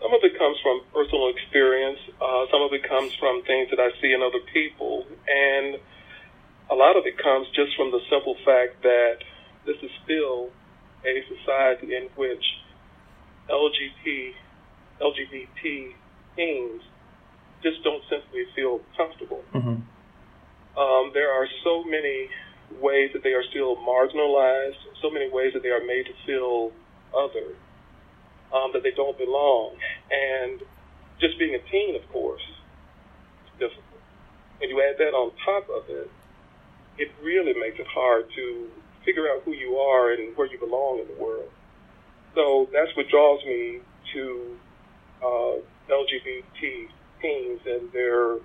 some 0.02 0.14
of 0.14 0.20
it 0.24 0.38
comes 0.38 0.58
from 0.62 0.82
personal 0.94 1.30
experience 1.30 2.00
uh, 2.22 2.46
some 2.52 2.62
of 2.62 2.74
it 2.74 2.84
comes 2.88 3.14
from 3.16 3.42
things 3.44 3.70
that 3.70 3.80
i 3.80 3.90
see 4.02 4.14
in 4.14 4.22
other 4.22 4.40
people 4.54 5.06
and 5.28 5.78
a 6.70 6.76
lot 6.76 6.98
of 6.98 7.06
it 7.06 7.18
comes 7.18 7.48
just 7.56 7.76
from 7.76 7.92
the 7.92 8.00
simple 8.10 8.36
fact 8.46 8.82
that 8.84 9.18
this 9.66 9.78
is 9.82 9.92
still 10.04 10.50
a 11.06 11.24
society 11.28 11.96
in 11.96 12.10
which 12.16 12.44
lgbt 13.50 14.34
lgbt 15.02 15.94
teens 16.36 16.82
just 17.64 17.84
don't 17.84 18.04
simply 18.10 18.46
feel 18.56 18.82
comfortable. 18.96 19.44
Mm-hmm. 19.54 19.82
Um, 20.78 21.12
there 21.14 21.32
are 21.32 21.48
so 21.64 21.84
many 21.84 22.30
ways 22.80 23.10
that 23.14 23.24
they 23.24 23.34
are 23.34 23.44
still 23.50 23.76
marginalized, 23.78 24.78
so 25.02 25.10
many 25.10 25.30
ways 25.30 25.54
that 25.54 25.64
they 25.64 25.70
are 25.70 25.84
made 25.84 26.06
to 26.06 26.14
feel 26.26 26.72
other, 27.18 27.56
um, 28.54 28.72
that 28.74 28.84
they 28.84 28.92
don't 28.92 29.18
belong. 29.18 29.76
And 30.12 30.62
just 31.20 31.40
being 31.40 31.56
a 31.56 31.72
teen, 31.72 31.96
of 31.96 32.08
course, 32.12 32.42
difficult. 33.60 33.84
When 34.60 34.70
you 34.70 34.82
add 34.82 34.98
that 35.00 35.14
on 35.14 35.32
top 35.44 35.68
of 35.70 35.90
it, 35.90 36.12
it 36.98 37.10
really 37.24 37.54
makes 37.60 37.80
it 37.80 37.88
hard 37.88 38.26
to 38.36 38.70
figure 39.06 39.28
out 39.30 39.44
who 39.44 39.54
you 39.54 39.78
are 39.78 40.12
and 40.12 40.36
where 40.36 40.48
you 40.48 40.60
belong 40.60 41.00
in 41.00 41.08
the 41.08 41.22
world. 41.22 41.50
so 42.36 42.68
that's 42.74 42.96
what 42.96 43.08
draws 43.08 43.44
me 43.46 43.80
to 44.14 44.58
uh, 45.24 45.56
LGBT 45.90 46.88
teens 47.22 47.62
and 47.66 47.92
their 47.94 48.38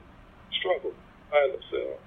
struggle 0.58 0.92
by 1.30 1.48
themselves. 1.50 2.00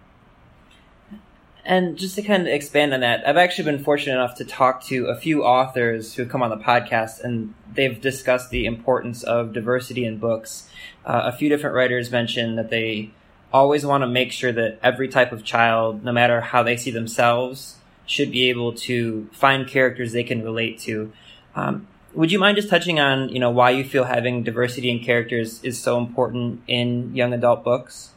And 1.67 1.97
just 1.97 2.13
to 2.15 2.21
kind 2.21 2.43
of 2.43 2.47
expand 2.47 2.93
on 2.93 2.99
that, 2.99 3.27
I've 3.27 3.37
actually 3.37 3.65
been 3.65 3.83
fortunate 3.83 4.13
enough 4.13 4.35
to 4.35 4.45
talk 4.45 4.83
to 4.85 5.07
a 5.07 5.15
few 5.15 5.43
authors 5.43 6.13
who 6.13 6.21
have 6.21 6.31
come 6.31 6.43
on 6.43 6.51
the 6.51 6.63
podcast, 6.63 7.23
and 7.23 7.55
they've 7.73 7.99
discussed 7.99 8.51
the 8.51 8.67
importance 8.67 9.23
of 9.23 9.51
diversity 9.51 10.05
in 10.05 10.19
books. 10.19 10.69
Uh, 11.03 11.23
a 11.25 11.31
few 11.31 11.49
different 11.49 11.75
writers 11.75 12.11
mentioned 12.11 12.59
that 12.59 12.69
they 12.69 13.09
always 13.51 13.83
want 13.83 14.03
to 14.03 14.07
make 14.07 14.31
sure 14.31 14.51
that 14.51 14.77
every 14.83 15.07
type 15.07 15.31
of 15.31 15.43
child, 15.43 16.03
no 16.03 16.11
matter 16.11 16.39
how 16.39 16.61
they 16.61 16.77
see 16.77 16.91
themselves, 16.91 17.77
should 18.05 18.31
be 18.31 18.49
able 18.49 18.73
to 18.73 19.27
find 19.31 19.67
characters 19.67 20.11
they 20.11 20.23
can 20.23 20.43
relate 20.43 20.77
to. 20.77 21.11
Um, 21.55 21.87
would 22.13 22.31
you 22.31 22.37
mind 22.37 22.57
just 22.57 22.69
touching 22.69 22.99
on, 22.99 23.29
you 23.29 23.39
know, 23.39 23.49
why 23.49 23.71
you 23.71 23.83
feel 23.83 24.03
having 24.03 24.43
diversity 24.43 24.91
in 24.91 25.03
characters 25.03 25.63
is 25.63 25.81
so 25.81 25.97
important 25.97 26.61
in 26.67 27.15
young 27.15 27.33
adult 27.33 27.63
books? 27.63 28.11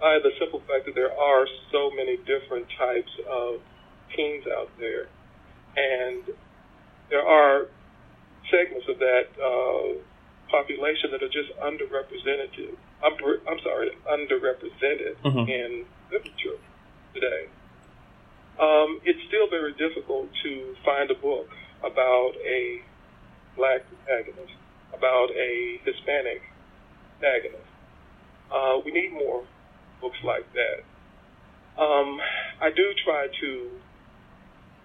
By 0.00 0.18
the 0.18 0.32
simple 0.40 0.60
fact 0.60 0.86
that 0.86 0.94
there 0.94 1.12
are 1.12 1.46
so 1.70 1.90
many 1.90 2.16
different 2.24 2.66
types 2.78 3.12
of 3.28 3.60
teens 4.16 4.44
out 4.48 4.70
there, 4.78 5.08
and 5.76 6.24
there 7.10 7.26
are 7.26 7.68
segments 8.50 8.88
of 8.88 8.98
that 8.98 9.28
uh, 9.36 10.00
population 10.50 11.12
that 11.12 11.22
are 11.22 11.28
just 11.28 11.52
underrepresented. 11.60 12.74
I'm, 13.04 13.12
I'm 13.46 13.60
sorry, 13.62 13.90
underrepresented 14.08 15.20
mm-hmm. 15.22 15.48
in 15.48 15.84
literature 16.10 16.58
today. 17.14 17.46
Um, 18.58 19.00
it's 19.04 19.20
still 19.28 19.48
very 19.48 19.72
difficult 19.74 20.28
to 20.42 20.74
find 20.84 21.10
a 21.10 21.14
book 21.14 21.48
about 21.80 22.32
a 22.44 22.82
black 23.56 23.84
protagonist, 23.88 24.52
about 24.92 25.30
a 25.30 25.80
Hispanic 25.84 26.42
protagonist. 27.18 27.68
Uh, 28.52 28.80
we 28.84 28.90
need 28.90 29.12
more 29.12 29.44
books 30.00 30.18
like 30.24 30.46
that. 30.54 31.82
Um, 31.82 32.20
I 32.60 32.70
do 32.70 32.92
try 33.04 33.28
to 33.40 33.70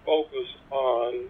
focus 0.04 0.48
on 0.70 1.26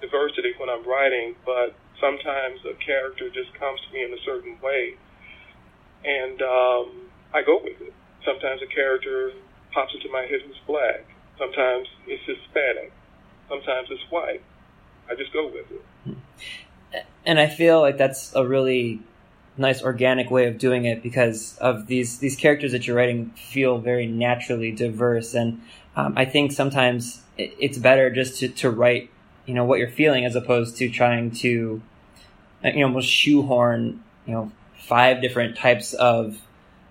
diversity 0.00 0.52
when 0.58 0.68
I'm 0.68 0.86
writing, 0.86 1.34
but 1.46 1.74
sometimes 2.00 2.60
a 2.68 2.74
character 2.84 3.30
just 3.30 3.54
comes 3.58 3.80
to 3.86 3.94
me 3.94 4.04
in 4.04 4.12
a 4.12 4.20
certain 4.24 4.58
way, 4.60 4.94
and 6.04 6.42
um, 6.42 7.10
I 7.32 7.42
go 7.42 7.60
with 7.62 7.80
it. 7.80 7.94
Sometimes 8.24 8.60
a 8.62 8.74
character 8.74 9.32
pops 9.72 9.94
into 9.94 10.10
my 10.12 10.22
head 10.22 10.40
who's 10.46 10.60
black. 10.66 11.06
Sometimes 11.38 11.88
it's 12.06 12.22
Hispanic. 12.26 12.92
Sometimes 13.48 13.88
it's 13.90 14.02
white. 14.10 14.42
I 15.10 15.14
just 15.14 15.32
go 15.32 15.46
with 15.46 15.66
it. 15.70 17.04
And 17.24 17.38
I 17.38 17.46
feel 17.46 17.80
like 17.80 17.98
that's 17.98 18.34
a 18.34 18.46
really 18.46 19.00
nice 19.56 19.82
organic 19.82 20.30
way 20.30 20.46
of 20.46 20.58
doing 20.58 20.84
it 20.84 21.02
because 21.02 21.56
of 21.58 21.86
these 21.86 22.18
these 22.18 22.36
characters 22.36 22.72
that 22.72 22.86
you're 22.86 22.96
writing 22.96 23.30
feel 23.30 23.78
very 23.78 24.06
naturally 24.06 24.72
diverse. 24.72 25.34
And 25.34 25.60
um, 25.96 26.14
I 26.16 26.24
think 26.24 26.52
sometimes 26.52 27.22
it's 27.36 27.78
better 27.78 28.10
just 28.10 28.40
to, 28.40 28.48
to 28.48 28.70
write 28.70 29.10
you 29.46 29.54
know 29.54 29.64
what 29.64 29.78
you're 29.78 29.90
feeling 29.90 30.24
as 30.24 30.36
opposed 30.36 30.76
to 30.76 30.88
trying 30.88 31.30
to 31.30 31.82
you 32.64 32.72
know 32.72 32.86
almost 32.86 33.08
shoehorn 33.08 34.02
you 34.26 34.32
know 34.32 34.52
five 34.76 35.20
different 35.20 35.56
types 35.56 35.94
of 35.94 36.38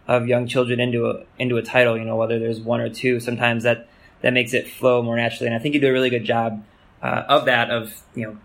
of 0.08 0.28
young 0.28 0.48
children 0.48 0.80
into 0.80 1.08
a 1.10 1.24
into 1.40 1.58
a 1.58 1.62
title 1.62 1.98
you 1.98 2.04
know 2.04 2.16
whether 2.16 2.40
there's 2.40 2.60
one 2.60 2.82
or 2.82 2.90
two. 2.90 3.20
Sometimes 3.20 3.64
that 3.64 3.88
that 4.22 4.34
makes 4.34 4.54
it 4.54 4.68
flow 4.68 5.02
more 5.02 5.16
naturally. 5.16 5.48
And 5.48 5.56
I 5.56 5.60
think 5.60 5.74
you 5.74 5.82
do 5.82 5.88
a 5.88 5.94
really 5.94 6.12
good 6.12 6.26
job 6.26 6.64
uh, 7.02 7.24
of 7.28 7.46
that 7.46 7.72
of 7.72 8.04
you 8.14 8.28
know 8.28 8.38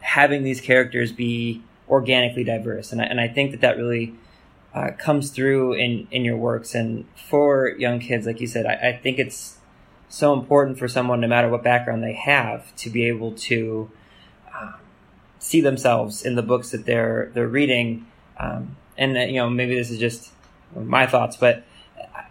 having 0.00 0.42
these 0.42 0.60
characters 0.60 1.12
be 1.12 1.62
organically 1.90 2.44
diverse. 2.44 2.92
And 2.92 3.02
I, 3.02 3.04
and 3.04 3.20
I 3.20 3.28
think 3.28 3.50
that 3.50 3.60
that 3.60 3.76
really 3.76 4.14
uh, 4.72 4.92
comes 4.96 5.30
through 5.30 5.74
in, 5.74 6.06
in 6.10 6.24
your 6.24 6.36
works. 6.36 6.74
And 6.74 7.04
for 7.16 7.68
young 7.68 7.98
kids, 7.98 8.26
like 8.26 8.40
you 8.40 8.46
said, 8.46 8.66
I, 8.66 8.90
I, 8.90 9.00
think 9.02 9.18
it's 9.18 9.58
so 10.08 10.32
important 10.32 10.78
for 10.78 10.86
someone, 10.86 11.20
no 11.20 11.26
matter 11.26 11.48
what 11.48 11.64
background 11.64 12.02
they 12.04 12.12
have, 12.12 12.74
to 12.76 12.90
be 12.90 13.06
able 13.06 13.32
to 13.32 13.90
um, 14.56 14.74
see 15.38 15.60
themselves 15.60 16.24
in 16.24 16.36
the 16.36 16.42
books 16.42 16.70
that 16.70 16.86
they're 16.86 17.30
they're 17.34 17.48
reading. 17.48 18.06
Um, 18.38 18.76
and 18.96 19.16
uh, 19.16 19.20
you 19.22 19.34
know, 19.34 19.50
maybe 19.50 19.74
this 19.74 19.90
is 19.90 19.98
just 19.98 20.30
my 20.74 21.06
thoughts, 21.06 21.36
but 21.36 21.64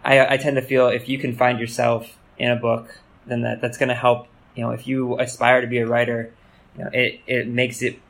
I, 0.02 0.34
I 0.34 0.36
tend 0.38 0.56
to 0.56 0.62
feel 0.62 0.88
if 0.88 1.08
you 1.08 1.18
can 1.18 1.36
find 1.36 1.60
yourself 1.60 2.16
in 2.38 2.50
a 2.50 2.56
book, 2.56 3.00
then 3.26 3.42
that 3.42 3.60
that's 3.60 3.76
going 3.76 3.90
to 3.90 3.94
help. 3.94 4.28
You 4.54 4.64
know, 4.64 4.70
if 4.70 4.86
you 4.86 5.18
aspire 5.18 5.60
to 5.60 5.66
be 5.66 5.78
a 5.78 5.86
writer, 5.86 6.32
you 6.76 6.84
know, 6.84 6.90
it 6.92 7.20
it 7.26 7.48
makes 7.48 7.82
it 7.82 8.00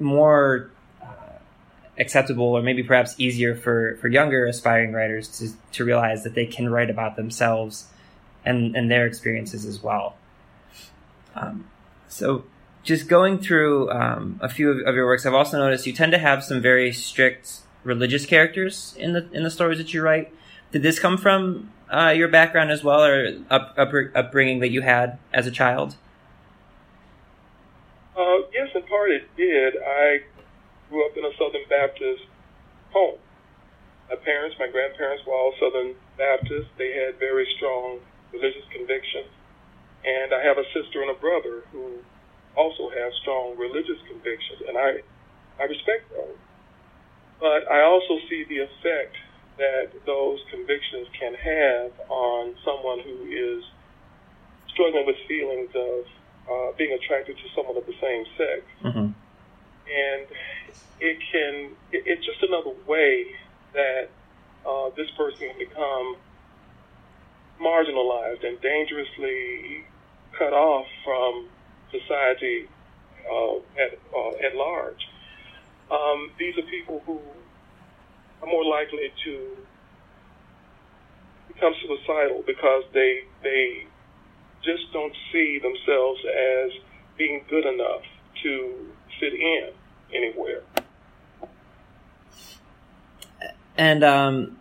more 0.00 0.70
uh, 1.02 1.06
acceptable 1.98 2.44
or 2.44 2.62
maybe 2.62 2.82
perhaps 2.82 3.14
easier 3.18 3.54
for, 3.54 3.96
for 4.00 4.08
younger 4.08 4.46
aspiring 4.46 4.92
writers 4.92 5.28
to, 5.38 5.48
to 5.72 5.84
realize 5.84 6.24
that 6.24 6.34
they 6.34 6.46
can 6.46 6.68
write 6.68 6.90
about 6.90 7.16
themselves 7.16 7.86
and, 8.44 8.76
and 8.76 8.90
their 8.90 9.06
experiences 9.06 9.64
as 9.64 9.82
well. 9.82 10.16
Um, 11.34 11.68
so 12.08 12.44
just 12.82 13.08
going 13.08 13.38
through 13.38 13.90
um, 13.90 14.40
a 14.42 14.48
few 14.48 14.70
of, 14.70 14.86
of, 14.86 14.94
your 14.94 15.06
works, 15.06 15.26
I've 15.26 15.34
also 15.34 15.58
noticed 15.58 15.86
you 15.86 15.92
tend 15.92 16.12
to 16.12 16.18
have 16.18 16.42
some 16.42 16.60
very 16.60 16.92
strict 16.92 17.60
religious 17.84 18.26
characters 18.26 18.94
in 18.98 19.12
the 19.12 19.28
in 19.32 19.42
the 19.42 19.50
stories 19.50 19.78
that 19.78 19.92
you 19.92 20.02
write. 20.02 20.32
Did 20.72 20.82
this 20.82 20.98
come 20.98 21.16
from 21.16 21.70
uh, 21.90 22.14
your 22.16 22.28
background 22.28 22.70
as 22.70 22.82
well, 22.84 23.02
or 23.02 23.38
up, 23.50 23.74
up, 23.76 23.92
upbringing 24.14 24.60
that 24.60 24.70
you 24.70 24.82
had 24.82 25.18
as 25.32 25.46
a 25.46 25.50
child? 25.50 25.96
Part 28.88 29.10
it 29.10 29.28
did. 29.36 29.76
I 29.76 30.24
grew 30.88 31.04
up 31.04 31.16
in 31.16 31.24
a 31.24 31.32
Southern 31.36 31.68
Baptist 31.68 32.24
home. 32.92 33.20
My 34.08 34.16
parents, 34.16 34.56
my 34.58 34.68
grandparents 34.72 35.24
were 35.28 35.36
all 35.36 35.52
Southern 35.60 35.94
Baptists. 36.16 36.72
They 36.80 36.96
had 36.96 37.20
very 37.20 37.46
strong 37.56 38.00
religious 38.32 38.64
convictions. 38.72 39.28
And 40.04 40.32
I 40.32 40.40
have 40.40 40.56
a 40.56 40.64
sister 40.72 41.04
and 41.04 41.12
a 41.12 41.18
brother 41.20 41.68
who 41.72 42.00
also 42.56 42.90
have 42.90 43.12
strong 43.22 43.54
religious 43.54 44.02
convictions, 44.10 44.66
and 44.66 44.74
I, 44.74 44.98
I 45.62 45.64
respect 45.70 46.10
those. 46.10 46.38
But 47.38 47.70
I 47.70 47.86
also 47.86 48.18
see 48.26 48.42
the 48.50 48.66
effect 48.66 49.14
that 49.58 49.94
those 50.06 50.42
convictions 50.50 51.06
can 51.14 51.34
have 51.38 51.90
on 52.10 52.54
someone 52.66 52.98
who 53.06 53.30
is 53.30 53.62
struggling 54.74 55.06
with 55.06 55.18
feelings 55.30 55.70
of 55.74 56.02
uh, 56.50 56.72
being 56.76 56.92
attracted 56.92 57.36
to 57.36 57.42
someone 57.54 57.76
of 57.76 57.86
the 57.86 57.94
same 58.00 58.24
sex. 58.36 58.62
Mm-hmm. 58.84 59.10
And 59.88 60.26
it 61.00 61.18
can, 61.32 61.70
it, 61.92 62.02
it's 62.06 62.24
just 62.24 62.42
another 62.42 62.72
way 62.86 63.26
that 63.74 64.10
uh, 64.66 64.90
this 64.96 65.10
person 65.16 65.48
can 65.48 65.58
become 65.58 66.16
marginalized 67.60 68.46
and 68.46 68.60
dangerously 68.60 69.84
cut 70.38 70.52
off 70.52 70.86
from 71.04 71.48
society 71.90 72.68
uh, 73.30 73.56
at, 73.56 73.98
uh, 74.14 74.46
at 74.46 74.54
large. 74.54 75.08
Um, 75.90 76.30
these 76.38 76.56
are 76.58 76.62
people 76.62 77.02
who 77.06 77.20
are 78.42 78.48
more 78.48 78.64
likely 78.64 79.10
to 79.24 79.56
become 81.48 81.72
suicidal 81.82 82.44
because 82.46 82.84
they 82.92 83.24
they 83.42 83.86
just 84.64 84.92
don't 84.92 85.14
see 85.32 85.58
themselves 85.58 86.20
as 86.24 86.72
being 87.16 87.44
good 87.48 87.64
enough 87.66 88.02
to 88.42 88.86
fit 89.20 89.34
in 89.34 89.70
anywhere. 90.14 90.62
And 93.76 94.02
um, 94.02 94.58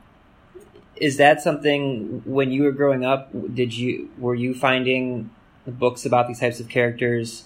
is 0.95 1.17
that 1.17 1.41
something 1.41 2.21
when 2.25 2.51
you 2.51 2.63
were 2.63 2.71
growing 2.71 3.03
up? 3.03 3.29
Did 3.53 3.73
you 3.73 4.09
were 4.17 4.35
you 4.35 4.53
finding 4.53 5.31
books 5.65 6.05
about 6.05 6.27
these 6.27 6.39
types 6.39 6.59
of 6.59 6.69
characters 6.69 7.45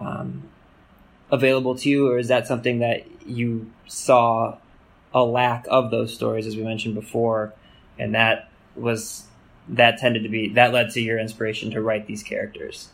um, 0.00 0.48
available 1.30 1.74
to 1.76 1.88
you, 1.88 2.10
or 2.10 2.18
is 2.18 2.28
that 2.28 2.46
something 2.46 2.80
that 2.80 3.06
you 3.26 3.70
saw 3.86 4.56
a 5.14 5.22
lack 5.22 5.66
of 5.70 5.90
those 5.90 6.12
stories, 6.14 6.46
as 6.46 6.56
we 6.56 6.62
mentioned 6.62 6.94
before, 6.94 7.52
and 7.98 8.14
that 8.14 8.50
was 8.74 9.24
that 9.68 9.98
tended 9.98 10.22
to 10.22 10.28
be 10.28 10.48
that 10.50 10.72
led 10.72 10.90
to 10.90 11.00
your 11.00 11.18
inspiration 11.18 11.70
to 11.70 11.80
write 11.80 12.06
these 12.06 12.22
characters? 12.22 12.90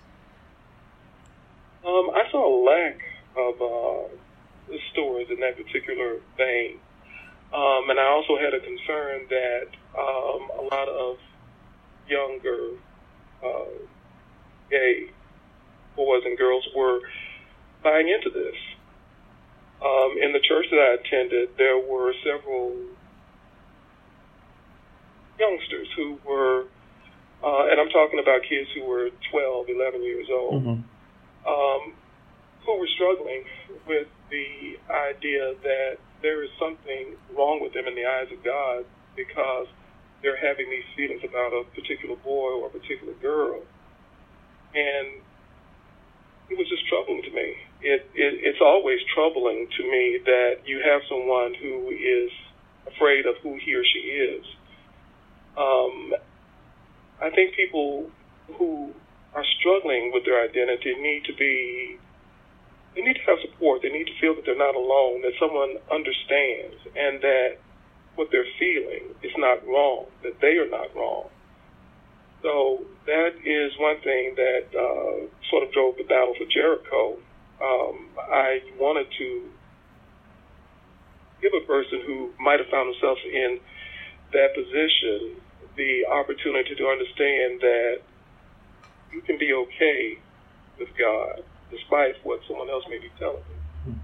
Um, 1.85 2.11
I 2.11 2.31
saw 2.31 2.45
a 2.45 2.55
lack 2.65 3.01
of 3.37 3.63
uh, 3.63 4.77
stories 4.93 5.29
in 5.31 5.41
that 5.41 5.57
particular 5.57 6.19
vein, 6.37 6.79
um, 7.55 7.89
and 7.89 7.99
I 7.99 8.07
also 8.09 8.37
had 8.37 8.53
a 8.55 8.61
concern 8.61 9.27
that 9.31 9.69
um, 9.99 10.51
a 10.59 10.69
lot 10.71 10.89
of 10.89 11.17
younger 12.09 12.71
uh, 13.45 13.87
gay 14.71 15.11
boys 15.97 16.23
and 16.25 16.37
girls 16.37 16.67
were 16.77 17.01
buying 17.83 18.09
into 18.09 18.31
this. 18.31 18.55
Um, 19.81 20.17
in 20.21 20.33
the 20.33 20.41
church 20.41 20.67
that 20.71 20.79
I 20.79 20.95
attended, 21.01 21.51
there 21.57 21.79
were 21.79 22.13
several 22.25 22.75
youngsters 25.39 25.89
who 25.97 26.19
were, 26.27 26.67
uh, 27.43 27.71
and 27.71 27.81
I'm 27.81 27.89
talking 27.89 28.19
about 28.19 28.43
kids 28.43 28.69
who 28.75 28.85
were 28.85 29.11
12, 29.31 29.69
11 29.69 30.03
years 30.03 30.27
old, 30.31 30.63
mm-hmm. 30.63 31.49
um, 31.49 31.83
who 32.67 32.79
were 32.79 32.89
struggling 32.95 33.45
with 33.87 34.09
the 34.31 34.77
idea 34.91 35.55
that 35.63 35.99
there 36.23 36.43
is 36.43 36.51
something 36.59 37.17
wrong 37.37 37.61
with 37.63 37.73
them 37.73 37.87
in 37.87 37.95
the 37.95 38.05
eyes 38.05 38.29
of 38.33 38.43
God 38.45 38.85
because 39.17 39.67
they're 40.23 40.39
having 40.39 40.69
these 40.71 40.87
feelings 40.97 41.23
about 41.23 41.55
a 41.55 41.65
particular 41.75 42.17
boy 42.17 42.59
or 42.59 42.67
a 42.67 42.71
particular 42.71 43.15
girl. 43.23 43.63
And 44.75 45.23
it 46.51 46.57
was 46.59 46.69
just 46.69 46.87
troubling 46.89 47.23
to 47.23 47.31
me. 47.31 47.55
It, 47.81 48.03
it, 48.15 48.33
it's 48.43 48.61
always 48.61 48.99
troubling 49.15 49.69
to 49.77 49.83
me 49.85 50.19
that 50.25 50.67
you 50.67 50.83
have 50.83 51.03
someone 51.09 51.55
who 51.55 51.91
is 51.91 52.31
afraid 52.89 53.27
of 53.27 53.37
who 53.43 53.59
he 53.65 53.75
or 53.75 53.85
she 53.85 54.01
is. 54.11 54.45
Um, 55.59 56.15
I 57.21 57.31
think 57.31 57.55
people 57.57 58.11
who 58.59 58.95
are 59.35 59.45
struggling 59.59 60.13
with 60.15 60.25
their 60.25 60.43
identity 60.43 60.95
need 60.95 61.25
to 61.27 61.35
be 61.35 61.99
they 62.95 63.03
need 63.03 63.15
to 63.15 63.27
have 63.31 63.39
support. 63.43 63.83
They 63.83 63.91
need 63.91 64.07
to 64.07 64.17
feel 64.21 64.35
that 64.35 64.43
they're 64.47 64.59
not 64.59 64.75
alone, 64.75 65.23
that 65.23 65.33
someone 65.39 65.79
understands, 65.93 66.83
and 66.97 67.21
that 67.23 67.59
what 68.17 68.29
they're 68.33 68.49
feeling 68.59 69.15
is 69.23 69.31
not 69.39 69.65
wrong, 69.67 70.07
that 70.25 70.41
they 70.41 70.59
are 70.59 70.69
not 70.69 70.91
wrong. 70.97 71.31
So 72.43 72.83
that 73.07 73.39
is 73.45 73.71
one 73.79 74.01
thing 74.03 74.35
that 74.35 74.67
uh, 74.75 75.31
sort 75.51 75.63
of 75.63 75.73
drove 75.73 75.97
the 75.97 76.05
battle 76.05 76.35
for 76.35 76.47
Jericho. 76.51 77.19
Um, 77.63 78.11
I 78.19 78.63
wanted 78.79 79.07
to 79.19 79.29
give 81.43 81.53
a 81.55 81.67
person 81.67 82.03
who 82.07 82.31
might 82.41 82.59
have 82.59 82.69
found 82.71 82.95
themselves 82.95 83.21
in 83.27 83.61
that 84.33 84.55
position 84.55 85.39
the 85.79 86.05
opportunity 86.07 86.75
to 86.75 86.87
understand 86.87 87.61
that 87.63 88.01
you 89.13 89.23
can 89.23 89.39
be 89.39 89.55
okay 89.55 90.19
with 90.79 90.89
God 90.99 91.43
despite 91.71 92.17
what 92.25 92.41
someone 92.47 92.69
else 92.69 92.85
may 92.91 92.99
be 92.99 93.11
telling 93.19 93.43
you. 93.87 93.95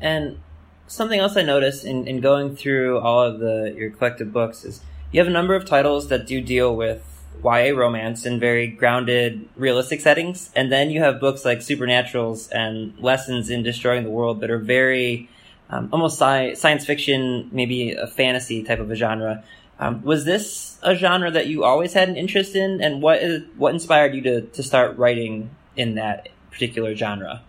And 0.00 0.38
something 0.86 1.20
else 1.20 1.36
I 1.36 1.42
noticed 1.42 1.84
in, 1.84 2.06
in 2.06 2.20
going 2.20 2.56
through 2.56 2.98
all 3.00 3.22
of 3.22 3.40
the 3.40 3.74
your 3.76 3.90
collected 3.90 4.32
books 4.32 4.64
is 4.64 4.82
you 5.10 5.20
have 5.20 5.28
a 5.28 5.32
number 5.32 5.54
of 5.54 5.66
titles 5.66 6.08
that 6.08 6.26
do 6.26 6.40
deal 6.40 6.74
with 6.74 7.08
YA 7.44 7.76
romance 7.76 8.24
in 8.24 8.38
very 8.38 8.66
grounded, 8.68 9.48
realistic 9.56 10.00
settings, 10.00 10.50
and 10.54 10.70
then 10.70 10.90
you 10.90 11.00
have 11.00 11.18
books 11.18 11.44
like 11.44 11.58
Supernaturals 11.58 12.48
and 12.52 12.96
Lessons 12.98 13.50
in 13.50 13.62
Destroying 13.62 14.04
the 14.04 14.10
World 14.10 14.40
that 14.40 14.50
are 14.50 14.58
very 14.58 15.28
um, 15.70 15.88
almost 15.92 16.18
sci- 16.18 16.54
science 16.54 16.84
fiction, 16.84 17.48
maybe 17.50 17.92
a 17.92 18.06
fantasy 18.06 18.62
type 18.62 18.78
of 18.78 18.90
a 18.90 18.94
genre. 18.94 19.42
Um, 19.82 20.02
was 20.02 20.24
this 20.24 20.78
a 20.82 20.94
genre 20.94 21.30
that 21.32 21.48
you 21.48 21.64
always 21.64 21.92
had 21.92 22.08
an 22.08 22.16
interest 22.16 22.54
in, 22.54 22.80
and 22.80 23.02
what 23.02 23.20
is 23.20 23.42
what 23.56 23.74
inspired 23.74 24.14
you 24.14 24.22
to 24.22 24.42
to 24.42 24.62
start 24.62 24.96
writing 24.96 25.50
in 25.76 25.96
that 25.96 26.28
particular 26.52 26.94
genre? 26.94 27.42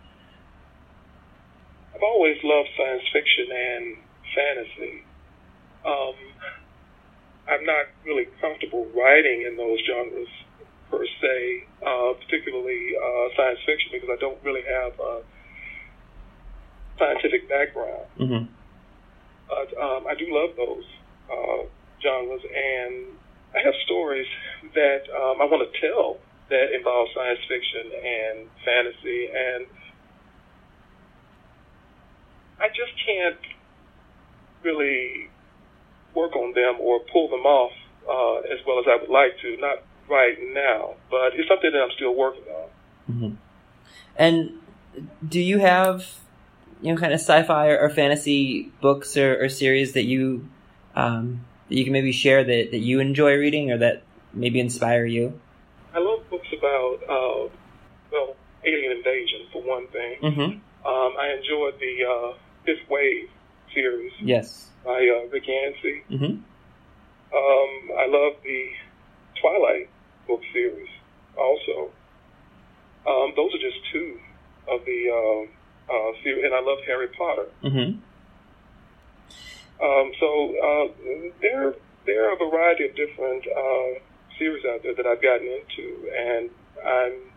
I've 1.93 2.01
always 2.01 2.37
loved 2.43 2.69
science 2.75 3.03
fiction 3.13 3.45
and 3.51 3.97
fantasy. 4.33 5.03
Um, 5.85 6.15
I'm 7.47 7.65
not 7.65 7.85
really 8.03 8.27
comfortable 8.41 8.87
writing 8.95 9.45
in 9.47 9.55
those 9.55 9.77
genres 9.85 10.27
per 10.89 11.05
se, 11.05 11.67
uh, 11.85 12.13
particularly 12.13 12.93
uh, 12.97 13.35
science 13.37 13.59
fiction, 13.63 13.91
because 13.91 14.09
I 14.11 14.19
don't 14.19 14.41
really 14.43 14.63
have 14.63 14.99
a 14.99 15.21
scientific 16.97 17.47
background. 17.47 18.07
Mm-hmm. 18.19 18.45
But 19.49 19.77
um, 19.79 20.07
I 20.07 20.15
do 20.15 20.25
love 20.33 20.55
those 20.55 20.85
uh, 21.29 21.67
genres, 22.03 22.41
and 22.43 23.07
I 23.55 23.63
have 23.63 23.73
stories 23.85 24.27
that 24.75 25.03
um, 25.15 25.41
I 25.41 25.45
want 25.45 25.63
to 25.63 25.79
tell 25.79 26.17
that 26.49 26.75
involve 26.75 27.07
science 27.15 27.39
fiction 27.47 27.91
and 27.95 28.49
fantasy, 28.65 29.29
and 29.31 29.65
I 32.59 32.67
just 32.67 32.93
can't 33.05 33.39
really 34.63 35.29
work 36.15 36.35
on 36.35 36.53
them 36.53 36.75
or 36.79 36.99
pull 37.11 37.29
them 37.29 37.45
off 37.45 37.71
uh, 38.07 38.53
as 38.53 38.59
well 38.67 38.79
as 38.79 38.85
I 38.87 38.97
would 39.01 39.09
like 39.09 39.39
to. 39.41 39.57
Not 39.57 39.83
right 40.09 40.37
now, 40.53 40.95
but 41.09 41.33
it's 41.33 41.47
something 41.47 41.71
that 41.71 41.81
I'm 41.81 41.91
still 41.95 42.13
working 42.13 42.43
on. 42.43 42.69
Mm-hmm. 43.09 43.35
And 44.15 44.51
do 45.27 45.39
you 45.39 45.57
have 45.57 46.05
you 46.81 46.93
know 46.93 46.99
kind 46.99 47.13
of 47.13 47.19
sci-fi 47.19 47.69
or, 47.69 47.79
or 47.79 47.89
fantasy 47.89 48.71
books 48.81 49.17
or, 49.17 49.43
or, 49.43 49.49
series 49.49 49.93
that 49.93 50.03
you 50.03 50.47
um, 50.95 51.43
that 51.69 51.75
you 51.75 51.83
can 51.83 51.93
maybe 51.93 52.11
share 52.11 52.43
that, 52.43 52.71
that 52.71 52.79
you 52.79 52.99
enjoy 52.99 53.35
reading 53.35 53.71
or 53.71 53.77
that 53.77 54.03
maybe 54.33 54.59
inspire 54.59 55.05
you? 55.05 55.39
I 55.93 55.99
love 55.99 56.29
books 56.29 56.47
about 56.57 56.99
uh, 57.03 57.49
well 58.11 58.35
alien 58.65 58.91
invasion 58.97 59.47
for 59.51 59.61
one 59.61 59.87
thing. 59.87 60.17
Mm-hmm. 60.21 60.87
Um, 60.87 61.13
I 61.19 61.35
enjoyed 61.37 61.79
the 61.79 62.05
uh, 62.05 62.37
Fifth 62.65 62.89
Wave 62.89 63.29
series. 63.73 64.11
Yes 64.21 64.69
by 64.83 64.91
uh, 64.91 65.27
Rick 65.29 65.47
Yancey. 65.47 66.03
Mm-hmm. 66.11 66.33
Um, 67.35 67.97
I 67.97 68.05
love 68.07 68.33
the 68.43 68.69
Twilight 69.41 69.89
book 70.27 70.41
series 70.51 70.89
also. 71.37 71.91
Um, 73.07 73.33
those 73.35 73.53
are 73.53 73.59
just 73.59 73.77
two 73.91 74.19
of 74.69 74.85
the 74.85 75.09
uh, 75.09 75.93
uh, 75.93 76.11
series, 76.23 76.45
and 76.45 76.53
I 76.53 76.61
love 76.61 76.79
Harry 76.85 77.07
Potter. 77.07 77.47
Mm-hmm. 77.63 77.99
Um, 79.81 80.11
so 80.19 80.55
uh, 80.57 80.87
there, 81.41 81.73
there 82.05 82.29
are 82.29 82.33
a 82.33 82.49
variety 82.49 82.85
of 82.85 82.95
different 82.95 83.45
uh, 83.47 83.99
series 84.37 84.63
out 84.65 84.83
there 84.83 84.95
that 84.95 85.05
I've 85.05 85.21
gotten 85.21 85.47
into, 85.47 86.09
and 86.17 86.49
I'm 86.85 87.33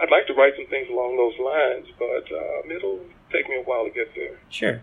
I'd 0.00 0.10
like 0.10 0.26
to 0.28 0.34
write 0.34 0.54
some 0.56 0.66
things 0.66 0.88
along 0.88 1.16
those 1.16 1.38
lines, 1.38 1.86
but 1.98 2.34
uh, 2.34 2.74
it'll 2.74 3.00
take 3.30 3.48
me 3.48 3.56
a 3.56 3.62
while 3.62 3.84
to 3.84 3.90
get 3.90 4.14
there. 4.14 4.38
Sure. 4.48 4.82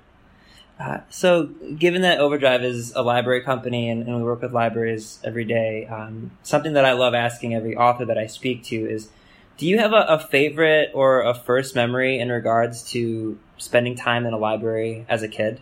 Uh, 0.80 1.00
so, 1.10 1.48
given 1.78 2.04
that 2.04 2.20
Overdrive 2.20 2.64
is 2.64 2.94
a 2.96 3.02
library 3.02 3.42
company 3.42 3.90
and, 3.90 4.04
and 4.04 4.18
we 4.18 4.24
work 4.24 4.44
with 4.44 4.54
libraries 4.54 5.20
every 5.24 5.44
day, 5.44 5.88
um, 5.88 6.30
something 6.44 6.74
that 6.74 6.86
I 6.86 6.92
love 6.92 7.16
asking 7.16 7.56
every 7.56 7.76
author 7.76 8.06
that 8.06 8.18
I 8.18 8.28
speak 8.28 8.64
to 8.66 8.76
is 8.76 9.10
do 9.58 9.66
you 9.66 9.80
have 9.80 9.92
a, 9.92 10.06
a, 10.08 10.20
favorite 10.20 10.92
or 10.94 11.22
a 11.22 11.34
first 11.34 11.76
memory 11.76 12.20
in 12.20 12.30
regards 12.30 12.84
to 12.92 13.40
spending 13.58 13.96
time 13.96 14.26
in 14.26 14.34
a 14.34 14.38
library 14.38 15.06
as 15.10 15.24
a 15.24 15.28
kid? 15.28 15.60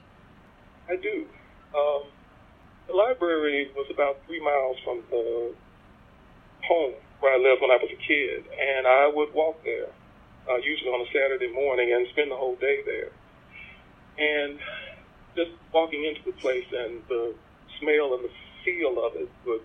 I 0.89 0.97
do. 0.97 1.25
Um, 1.75 2.03
the 2.87 2.93
library 2.93 3.71
was 3.75 3.87
about 3.89 4.17
three 4.27 4.43
miles 4.43 4.77
from 4.83 5.01
the 5.09 5.53
home 6.67 6.93
where 7.21 7.33
I 7.33 7.37
lived 7.37 7.61
when 7.61 7.71
I 7.71 7.77
was 7.77 7.89
a 7.91 8.07
kid, 8.07 8.43
and 8.59 8.85
I 8.85 9.11
would 9.13 9.33
walk 9.33 9.63
there, 9.63 9.87
uh, 10.49 10.57
usually 10.57 10.89
on 10.89 11.01
a 11.01 11.11
Saturday 11.11 11.51
morning, 11.51 11.93
and 11.93 12.05
spend 12.09 12.31
the 12.31 12.35
whole 12.35 12.55
day 12.55 12.81
there. 12.85 13.11
And 14.17 14.59
just 15.35 15.51
walking 15.73 16.03
into 16.05 16.21
the 16.25 16.33
place 16.33 16.65
and 16.71 17.01
the 17.07 17.33
smell 17.79 18.13
and 18.13 18.25
the 18.25 18.31
feel 18.63 19.05
of 19.05 19.15
it 19.15 19.29
would 19.45 19.61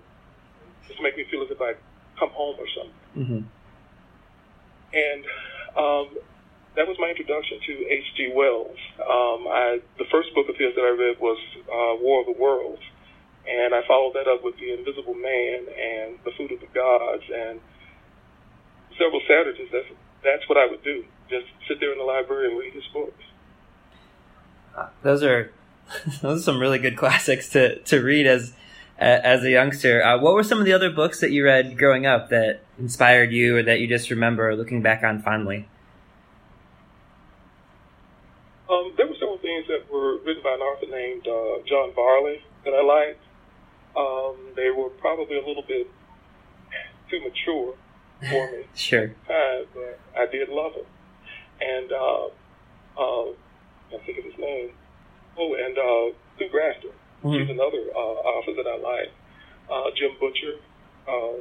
just 0.86 1.00
make 1.02 1.16
me 1.16 1.24
feel 1.30 1.42
as 1.42 1.50
if 1.50 1.60
I'd 1.60 1.76
come 2.18 2.30
home 2.30 2.56
or 2.58 2.66
something. 2.68 2.94
Mm-hmm. 3.16 3.59
And 4.92 5.24
um, 5.76 6.18
that 6.76 6.86
was 6.86 6.96
my 6.98 7.08
introduction 7.10 7.58
to 7.66 7.72
H.G. 7.88 8.32
Wells. 8.34 8.76
Um, 8.98 9.46
I, 9.48 9.80
the 9.98 10.06
first 10.10 10.34
book 10.34 10.48
of 10.48 10.56
his 10.56 10.74
that 10.74 10.82
I 10.82 10.94
read 10.96 11.20
was 11.20 11.38
uh, 11.66 12.02
War 12.02 12.20
of 12.20 12.26
the 12.26 12.40
Worlds, 12.40 12.82
and 13.48 13.74
I 13.74 13.86
followed 13.86 14.14
that 14.14 14.28
up 14.28 14.42
with 14.44 14.56
The 14.58 14.72
Invisible 14.72 15.14
Man 15.14 15.66
and 15.68 16.18
The 16.24 16.32
Food 16.36 16.52
of 16.52 16.60
the 16.60 16.70
Gods, 16.74 17.24
and 17.32 17.60
several 18.98 19.20
Saturdays. 19.26 19.68
That's 19.72 19.88
that's 20.22 20.48
what 20.48 20.58
I 20.58 20.66
would 20.66 20.84
do. 20.84 21.04
Just 21.28 21.46
sit 21.66 21.80
there 21.80 21.92
in 21.92 21.98
the 21.98 22.04
library 22.04 22.50
and 22.50 22.58
read 22.58 22.74
his 22.74 22.84
books. 22.92 23.24
Uh, 24.76 24.88
those 25.02 25.22
are 25.22 25.50
those 26.22 26.40
are 26.40 26.42
some 26.42 26.60
really 26.60 26.78
good 26.78 26.96
classics 26.96 27.48
to, 27.50 27.78
to 27.80 28.00
read 28.00 28.26
as 28.26 28.54
as 29.00 29.42
a 29.44 29.50
youngster. 29.50 30.02
Uh, 30.02 30.18
what 30.18 30.34
were 30.34 30.42
some 30.42 30.58
of 30.58 30.66
the 30.66 30.72
other 30.72 30.90
books 30.90 31.20
that 31.20 31.30
you 31.30 31.44
read 31.44 31.78
growing 31.78 32.06
up 32.06 32.28
that 32.28 32.60
inspired 32.78 33.32
you, 33.32 33.56
or 33.56 33.62
that 33.62 33.80
you 33.80 33.86
just 33.86 34.10
remember 34.10 34.54
looking 34.54 34.82
back 34.82 35.02
on 35.02 35.20
fondly? 35.20 35.68
Um, 38.70 38.92
there 38.96 39.06
were 39.06 39.14
several 39.14 39.38
things 39.38 39.66
that 39.68 39.90
were 39.90 40.18
written 40.18 40.42
by 40.42 40.52
an 40.52 40.60
author 40.60 40.86
named 40.90 41.26
uh, 41.26 41.66
John 41.66 41.92
Varley 41.94 42.42
that 42.64 42.74
I 42.74 42.82
liked. 42.82 43.22
Um, 43.96 44.36
they 44.54 44.70
were 44.70 44.90
probably 44.90 45.36
a 45.36 45.46
little 45.46 45.64
bit 45.66 45.90
too 47.10 47.20
mature 47.20 47.74
for 48.28 48.52
me. 48.52 48.64
sure. 48.74 49.08
Time, 49.26 49.66
but 49.74 49.98
I 50.16 50.26
did 50.26 50.48
love 50.50 50.74
them. 50.74 50.84
And 51.60 51.90
uh, 51.90 52.26
uh, 52.96 53.30
I 53.94 53.98
think 54.06 54.18
of 54.18 54.24
his 54.24 54.38
name. 54.38 54.70
Oh, 55.36 55.54
and 55.54 55.76
uh, 55.76 56.16
Sue 56.38 56.48
Grafton. 56.50 56.90
Mm-hmm. 57.22 57.32
He's 57.32 57.50
another 57.50 57.84
uh, 57.94 57.98
author 57.98 58.54
that 58.54 58.66
I 58.66 58.78
like. 58.78 59.12
Uh, 59.70 59.90
Jim 59.96 60.10
Butcher, 60.18 60.56
um, 61.08 61.40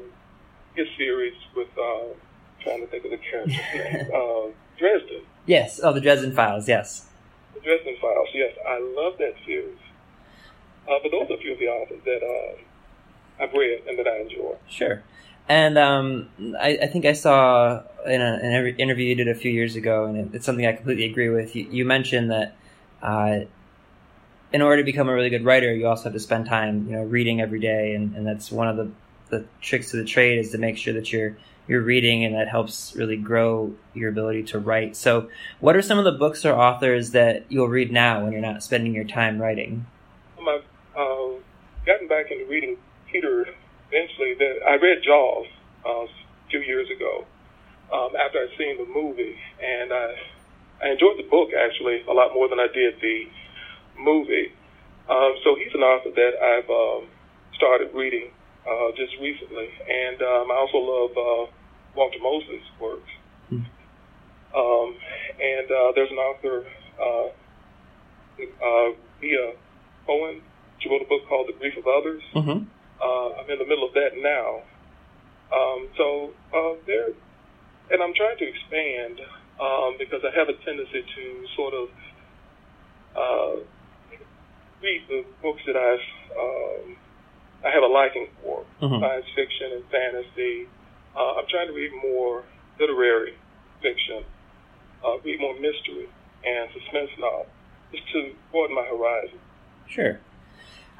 his 0.76 0.88
series 0.98 1.34
with, 1.56 1.70
uh, 1.78 2.14
trying 2.62 2.82
to 2.82 2.88
think 2.88 3.06
of 3.06 3.12
the 3.12 3.18
character's 3.18 3.56
name, 3.74 4.12
uh, 4.14 4.52
Dresden. 4.78 5.22
Yes, 5.46 5.80
oh, 5.82 5.94
the 5.94 6.02
Dresden 6.02 6.34
Files, 6.34 6.68
yes. 6.68 7.08
The 7.54 7.62
Dresden 7.62 7.96
Files, 8.02 8.28
yes. 8.34 8.56
I 8.68 8.80
love 8.80 9.18
that 9.20 9.34
series. 9.46 9.78
Uh, 10.88 11.00
but 11.02 11.12
those 11.12 11.30
are 11.30 11.36
a 11.36 11.38
few 11.38 11.54
of 11.54 11.60
the 11.60 11.68
authors 11.68 12.02
that 12.04 12.22
uh, 12.24 13.44
I've 13.44 13.54
read 13.54 13.84
and 13.88 13.98
that 13.98 14.08
I 14.08 14.22
enjoy. 14.22 14.56
Sure. 14.68 15.04
And 15.48 15.78
um, 15.78 16.30
I, 16.60 16.78
I, 16.84 16.88
think 16.88 17.06
I 17.06 17.14
saw 17.14 17.82
in 18.06 18.22
a, 18.22 18.40
an 18.42 18.76
interview 18.78 19.06
you 19.06 19.16
did 19.16 19.28
a 19.28 19.34
few 19.34 19.52
years 19.52 19.76
ago, 19.76 20.06
and 20.06 20.18
it, 20.18 20.36
it's 20.36 20.46
something 20.46 20.66
I 20.66 20.74
completely 20.74 21.06
agree 21.06 21.30
with. 21.30 21.56
You, 21.56 21.68
you 21.72 21.86
mentioned 21.86 22.30
that 22.30 22.56
uh, 23.02 23.40
in 24.52 24.62
order 24.62 24.78
to 24.78 24.84
become 24.84 25.10
a 25.10 25.14
really 25.14 25.30
good 25.30 25.46
writer, 25.46 25.74
you 25.74 25.88
also 25.88 26.06
have 26.06 26.14
to 26.14 26.20
spend 26.20 26.46
time, 26.48 26.88
you 26.88 26.96
know, 26.96 27.04
reading 27.04 27.42
every 27.42 27.60
day, 27.60 27.94
and, 27.94 28.16
and 28.16 28.26
that's 28.26 28.52
one 28.52 28.68
of 28.68 28.78
the, 28.78 28.92
the 29.30 29.46
tricks 29.62 29.94
of 29.94 30.00
the 30.00 30.06
trade 30.06 30.40
is 30.40 30.52
to 30.52 30.58
make 30.58 30.78
sure 30.78 30.94
that 30.94 31.12
you're 31.12 31.36
you're 31.68 31.82
reading, 31.82 32.26
and 32.26 32.34
that 32.34 32.48
helps 32.48 32.96
really 32.96 33.16
grow 33.16 33.72
your 33.94 34.10
ability 34.10 34.42
to 34.42 34.58
write. 34.58 34.96
So, 34.96 35.30
what 35.60 35.76
are 35.76 35.84
some 35.84 36.00
of 36.00 36.04
the 36.04 36.12
books 36.12 36.44
or 36.44 36.54
authors 36.54 37.12
that 37.12 37.46
you'll 37.48 37.68
read 37.68 37.92
now 37.92 38.24
when 38.24 38.32
you're 38.32 38.42
not 38.42 38.64
spending 38.64 38.96
your 38.96 39.04
time 39.04 39.40
writing? 39.40 39.86
I've 40.40 40.64
uh, 40.98 41.38
gotten 41.86 42.08
back 42.08 42.32
into 42.32 42.46
reading 42.46 42.76
Peter 43.12 43.46
Benchley 43.92 44.34
that 44.40 44.60
I 44.68 44.76
read 44.76 45.04
Jaws 45.04 45.46
uh, 45.86 45.90
a 45.90 46.08
few 46.50 46.62
years 46.62 46.90
ago 46.90 47.26
um, 47.94 48.16
after 48.16 48.40
I'd 48.40 48.58
seen 48.58 48.78
the 48.78 48.92
movie, 48.92 49.38
and 49.62 49.94
I 49.94 50.16
I 50.82 50.90
enjoyed 50.90 51.20
the 51.20 51.30
book 51.30 51.50
actually 51.54 52.02
a 52.10 52.14
lot 52.14 52.34
more 52.34 52.50
than 52.50 52.60
I 52.60 52.68
did 52.74 53.00
the 53.00 53.28
movie. 54.00 54.52
Um, 55.10 55.34
so 55.44 55.56
he's 55.56 55.74
an 55.74 55.82
author 55.82 56.12
that 56.16 56.34
I've 56.38 56.70
um, 56.70 57.10
started 57.56 57.90
reading 57.94 58.32
uh, 58.68 58.92
just 58.96 59.14
recently, 59.22 59.70
and 59.90 60.22
um, 60.22 60.52
I 60.52 60.56
also 60.56 60.78
love 60.78 61.12
uh, 61.18 61.52
Walter 61.96 62.20
Mosley's 62.22 62.70
works. 62.80 63.10
Mm. 63.52 63.66
Um, 64.56 64.96
and 65.40 65.68
uh, 65.72 65.92
there's 65.96 66.12
an 66.12 66.18
author, 66.18 66.66
uh, 67.02 67.28
uh, 68.40 68.90
Cohen. 70.06 70.42
She 70.80 70.90
wrote 70.90 71.02
a 71.02 71.10
book 71.10 71.28
called 71.28 71.48
The 71.48 71.58
Grief 71.60 71.78
of 71.78 71.86
Others. 71.86 72.24
Mm-hmm. 72.36 72.66
Uh, 73.02 73.30
I'm 73.38 73.50
in 73.50 73.60
the 73.60 73.66
middle 73.66 73.86
of 73.86 73.94
that 73.94 74.18
now. 74.18 74.64
Um, 75.54 75.90
so 75.98 76.32
uh, 76.54 76.78
there, 76.86 77.10
and 77.92 78.02
I'm 78.02 78.14
trying 78.14 78.38
to 78.38 78.48
expand 78.48 79.22
um, 79.60 79.96
because 79.98 80.22
I 80.24 80.32
have 80.38 80.50
a 80.50 80.58
tendency 80.66 81.04
to 81.04 81.46
sort 81.56 81.74
of 81.74 81.90
uh, 83.16 83.56
read 84.82 85.02
the 85.08 85.26
books 85.42 85.62
that 85.66 85.76
I've 85.76 86.00
um, 86.38 86.96
I 87.66 87.70
have 87.72 87.84
a 87.84 87.88
liking 87.88 88.28
for 88.42 88.64
mm-hmm. 88.82 89.02
science 89.02 89.26
fiction 89.36 89.72
and 89.74 89.84
fantasy. 89.92 90.68
Uh, 91.16 91.36
I'm 91.36 91.46
trying 91.50 91.68
to 91.68 91.74
read 91.74 91.92
more 92.02 92.44
literary 92.80 93.34
fiction, 93.82 94.24
uh, 95.06 95.20
read 95.20 95.40
more 95.40 95.54
mystery 95.56 96.08
and 96.46 96.70
suspense 96.72 97.10
novels, 97.20 97.48
just 97.92 98.04
to 98.14 98.34
broaden 98.52 98.76
my 98.76 98.86
horizon. 98.86 99.40
Sure. 99.88 100.20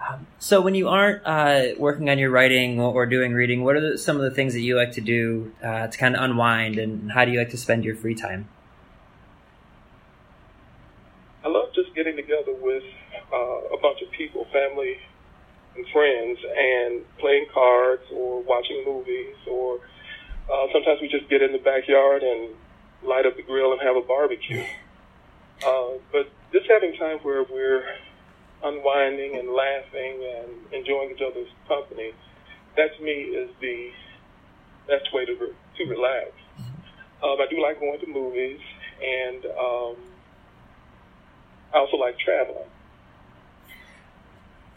Um, 0.08 0.28
so 0.38 0.62
when 0.62 0.76
you 0.76 0.88
aren't 0.88 1.26
uh, 1.26 1.76
working 1.78 2.10
on 2.10 2.20
your 2.20 2.30
writing 2.30 2.80
or 2.80 3.06
doing 3.06 3.34
reading, 3.34 3.64
what 3.64 3.76
are 3.76 3.92
the, 3.92 3.98
some 3.98 4.16
of 4.16 4.22
the 4.22 4.32
things 4.32 4.54
that 4.54 4.62
you 4.62 4.76
like 4.76 4.94
to 4.94 5.02
do 5.02 5.54
uh, 5.64 5.88
to 5.88 5.98
kind 5.98 6.16
of 6.16 6.24
unwind, 6.24 6.78
and 6.78 7.12
how 7.12 7.26
do 7.26 7.32
you 7.32 7.40
like 7.40 7.50
to 7.50 7.58
spend 7.58 7.84
your 7.86 7.96
free 7.96 8.16
time? 8.16 8.48
I 11.44 11.50
love 11.50 11.70
just 11.74 11.94
getting 11.96 12.16
together 12.16 12.54
with 12.54 12.84
uh, 13.32 13.76
a 13.76 13.80
bunch 13.82 14.02
of 14.02 14.12
people, 14.12 14.46
family 14.52 14.98
and 15.76 15.86
friends, 15.94 16.40
and 16.58 17.18
playing 17.18 17.46
cards 17.54 18.04
or 18.14 18.42
watching 18.44 18.84
movies, 18.86 19.36
or 19.48 19.80
uh, 20.52 20.68
sometimes 20.74 21.00
we 21.02 21.08
just 21.08 21.30
get 21.30 21.42
in 21.42 21.52
the 21.52 21.60
backyard 21.60 22.24
and 22.24 22.56
light 23.04 23.26
up 23.26 23.36
the 23.36 23.44
grill 23.44 23.72
and 23.72 23.82
have 23.82 23.96
a 23.96 24.02
barbecue. 24.02 24.64
Uh, 25.60 26.00
but 26.14 26.32
just 26.54 26.66
having 26.70 26.96
time 26.96 27.18
where 27.20 27.44
we're 27.44 27.84
unwinding 28.64 29.36
and 29.36 29.50
laughing 29.50 30.24
and 30.24 30.74
enjoying 30.74 31.12
each 31.12 31.22
other's 31.22 31.50
company, 31.68 32.14
that 32.78 32.96
to 32.98 33.04
me 33.04 33.12
is 33.12 33.50
the 33.60 33.92
best 34.88 35.14
way 35.14 35.26
to 35.26 35.34
re- 35.34 35.56
to 35.78 35.84
relax. 35.86 36.32
Um, 37.22 37.38
I 37.42 37.48
do 37.50 37.62
like 37.62 37.80
going 37.80 38.00
to 38.00 38.08
movies, 38.08 38.60
and 39.04 39.46
um, 39.46 39.96
I 41.74 41.80
also 41.80 41.98
like 41.98 42.18
traveling. 42.20 42.70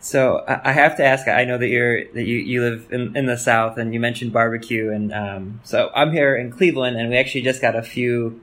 So 0.04 0.44
I 0.48 0.72
have 0.72 0.96
to 0.96 1.04
ask. 1.04 1.28
I 1.28 1.44
know 1.44 1.58
that 1.58 1.68
you're 1.68 2.04
that 2.06 2.24
you, 2.24 2.38
you 2.38 2.60
live 2.60 2.88
in, 2.90 3.16
in 3.16 3.26
the 3.26 3.38
South, 3.38 3.78
and 3.78 3.94
you 3.94 4.00
mentioned 4.00 4.32
barbecue, 4.32 4.90
and 4.90 5.12
um, 5.12 5.60
so 5.62 5.92
I'm 5.94 6.10
here 6.10 6.34
in 6.34 6.50
Cleveland, 6.50 6.96
and 6.96 7.08
we 7.08 7.16
actually 7.16 7.42
just 7.42 7.62
got 7.62 7.76
a 7.76 7.82
few 7.82 8.40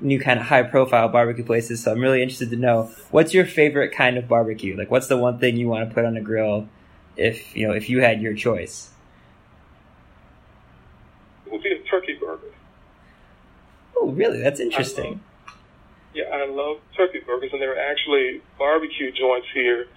new 0.00 0.18
kind 0.18 0.40
of 0.40 0.46
high 0.46 0.62
profile 0.62 1.10
barbecue 1.10 1.44
places. 1.44 1.82
So 1.82 1.92
I'm 1.92 2.00
really 2.00 2.22
interested 2.22 2.48
to 2.48 2.56
know 2.56 2.90
what's 3.10 3.34
your 3.34 3.44
favorite 3.44 3.94
kind 3.94 4.16
of 4.16 4.26
barbecue? 4.26 4.74
Like, 4.74 4.90
what's 4.90 5.08
the 5.08 5.18
one 5.18 5.38
thing 5.38 5.58
you 5.58 5.68
want 5.68 5.86
to 5.86 5.94
put 5.94 6.06
on 6.06 6.16
a 6.16 6.22
grill 6.22 6.66
if 7.18 7.54
you 7.54 7.68
know 7.68 7.74
if 7.74 7.90
you 7.90 8.00
had 8.00 8.22
your 8.22 8.32
choice? 8.32 8.88
It 11.44 11.52
would 11.52 11.62
be 11.62 11.72
a 11.72 11.82
turkey 11.90 12.14
burger. 12.18 12.54
Oh, 13.98 14.08
really? 14.08 14.40
That's 14.40 14.60
interesting. 14.60 15.04
I 15.04 15.08
love, 15.08 15.20
yeah, 16.14 16.24
I 16.32 16.46
love 16.46 16.78
turkey 16.96 17.20
burgers, 17.26 17.50
and 17.52 17.60
there 17.60 17.74
are 17.74 17.90
actually 17.90 18.40
barbecue 18.58 19.12
joints 19.12 19.48
here 19.52 19.88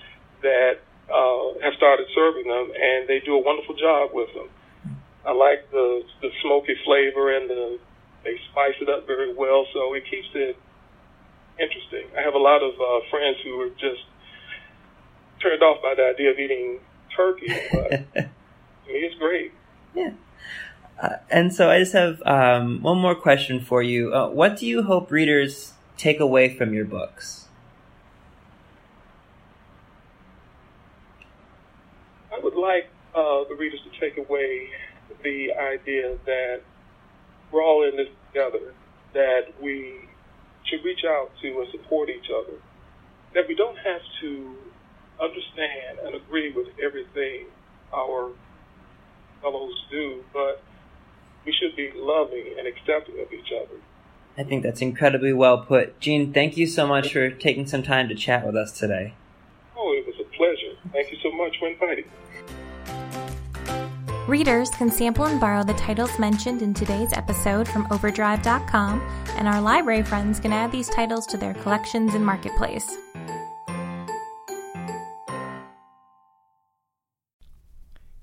that 0.41 0.80
uh, 1.12 1.60
have 1.62 1.74
started 1.78 2.08
serving 2.13 2.48
them, 2.48 2.72
and 2.74 3.08
they 3.08 3.20
do 3.20 3.36
a 3.36 3.41
wonderful 3.41 3.76
job 3.76 4.12
with 4.13 4.30
them. 4.34 4.50
I 5.26 5.34
like 5.34 5.70
the 5.72 6.04
the 6.22 6.30
smoky 6.41 6.76
flavor 6.86 7.36
and 7.36 7.50
the 7.50 7.80
they 8.24 8.39
spice 8.52 8.76
it 8.82 8.89
up 8.89 9.06
very 9.06 9.34
well, 9.34 9.65
so 9.74 9.94
it 9.94 10.04
keeps 10.10 10.28
it 10.34 10.58
interesting. 11.60 12.08
I 12.18 12.22
have 12.22 12.34
a 12.34 12.39
lot 12.39 12.63
of 12.63 12.74
uh, 12.74 13.06
friends 13.10 13.38
who 13.44 13.60
are 13.62 13.70
just 13.70 14.02
turned 15.41 15.62
off 15.62 15.82
by 15.82 15.94
the 15.96 16.10
idea 16.10 16.32
of 16.32 16.39
eating 16.39 16.80
turkey, 17.15 17.48
but 17.72 17.89
to 18.13 18.22
me, 18.88 19.00
it's 19.06 19.15
great. 19.20 19.54
Yeah. 19.94 20.12
Uh, 21.02 21.18
and 21.30 21.54
so 21.54 21.70
I 21.70 21.80
just 21.80 21.94
have 21.94 22.22
um, 22.26 22.82
one 22.82 22.98
more 22.98 23.15
question 23.15 23.60
for 23.60 23.84
you. 23.84 24.13
Uh, 24.13 24.30
what 24.30 24.58
do 24.58 24.65
you 24.65 24.84
hope 24.84 25.12
readers 25.12 25.74
take 25.98 26.20
away 26.20 26.56
from 26.56 26.74
your 26.74 26.86
books? 26.86 27.48
I 32.34 32.39
would 32.39 32.56
like 32.56 32.89
uh, 33.13 33.35
the 33.49 33.55
readers 33.55 33.79
to 33.84 33.99
take 33.99 34.17
away 34.17 34.69
the 35.23 35.53
idea 35.53 36.17
that 36.25 36.62
we're 37.51 37.63
all 37.63 37.88
in 37.88 37.95
this 37.95 38.08
together, 38.27 38.73
that 39.13 39.53
we 39.62 40.08
should 40.65 40.84
reach 40.84 41.05
out 41.08 41.31
to 41.41 41.47
and 41.60 41.67
support 41.71 42.10
each 42.10 42.29
other, 42.29 42.58
that 43.34 43.47
we 43.47 43.55
don't 43.55 43.77
have 43.77 44.01
to 44.21 44.55
understand 45.21 45.99
and 46.05 46.15
agree 46.15 46.51
with 46.51 46.67
everything 46.84 47.47
our 47.93 48.31
fellows 49.41 49.86
do, 49.89 50.23
but 50.34 50.62
we 51.45 51.53
should 51.53 51.75
be 51.75 51.91
loving 51.95 52.55
and 52.58 52.67
accepting 52.67 53.19
of 53.19 53.31
each 53.31 53.51
other. 53.55 53.79
I 54.38 54.43
think 54.43 54.63
that's 54.63 54.81
incredibly 54.81 55.31
well 55.31 55.60
put. 55.60 55.99
Gene, 55.99 56.34
thank 56.34 56.58
you 56.58 56.67
so 56.67 56.86
much 56.86 57.13
for 57.13 57.29
taking 57.29 57.65
some 57.67 57.84
time 57.84 58.10
to 58.10 58.15
chat 58.15 58.45
with 58.45 58.55
us 58.55 58.77
today. 58.77 59.13
Oh, 59.77 59.93
it 59.93 60.05
was 60.05 60.15
a 60.19 60.29
pleasure. 60.36 60.77
Thank 60.91 61.12
you 61.12 61.17
so 61.23 61.31
much 61.31 61.55
for 61.60 61.69
inviting 61.69 62.05
me. 62.05 62.64
Readers 64.28 64.72
can 64.72 64.90
sample 64.90 65.26
and 65.26 65.40
borrow 65.40 65.64
the 65.64 65.76
titles 65.76 66.18
mentioned 66.18 66.64
in 66.64 66.74
today's 66.74 67.14
episode 67.14 67.68
from 67.68 67.88
Overdrive.com, 67.92 69.00
and 69.36 69.48
our 69.48 69.62
library 69.62 70.02
friends 70.02 70.40
can 70.40 70.52
add 70.52 70.72
these 70.72 70.90
titles 70.90 71.28
to 71.28 71.38
their 71.38 71.54
collections 71.54 72.16
in 72.16 72.26
Marketplace. 72.26 72.98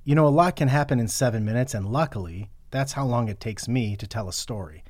You 0.02 0.16
know, 0.16 0.26
a 0.26 0.28
lot 0.28 0.56
can 0.56 0.66
happen 0.66 0.98
in 0.98 1.06
seven 1.06 1.44
minutes, 1.44 1.72
and 1.72 1.86
luckily, 1.86 2.50
that's 2.72 2.94
how 2.94 3.06
long 3.06 3.28
it 3.28 3.38
takes 3.38 3.68
me 3.68 3.94
to 3.94 4.06
tell 4.08 4.28
a 4.28 4.32
story. 4.32 4.82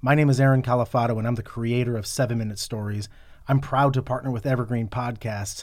My 0.00 0.16
name 0.16 0.28
is 0.28 0.40
Aaron 0.40 0.62
Califato, 0.62 1.16
and 1.16 1.28
I'm 1.28 1.36
the 1.36 1.44
creator 1.44 1.96
of 1.96 2.08
Seven 2.08 2.38
Minute 2.38 2.58
Stories. 2.58 3.08
I'm 3.46 3.60
proud 3.60 3.94
to 3.94 4.02
partner 4.02 4.32
with 4.32 4.44
Evergreen 4.44 4.88
Podcasts, 4.88 5.62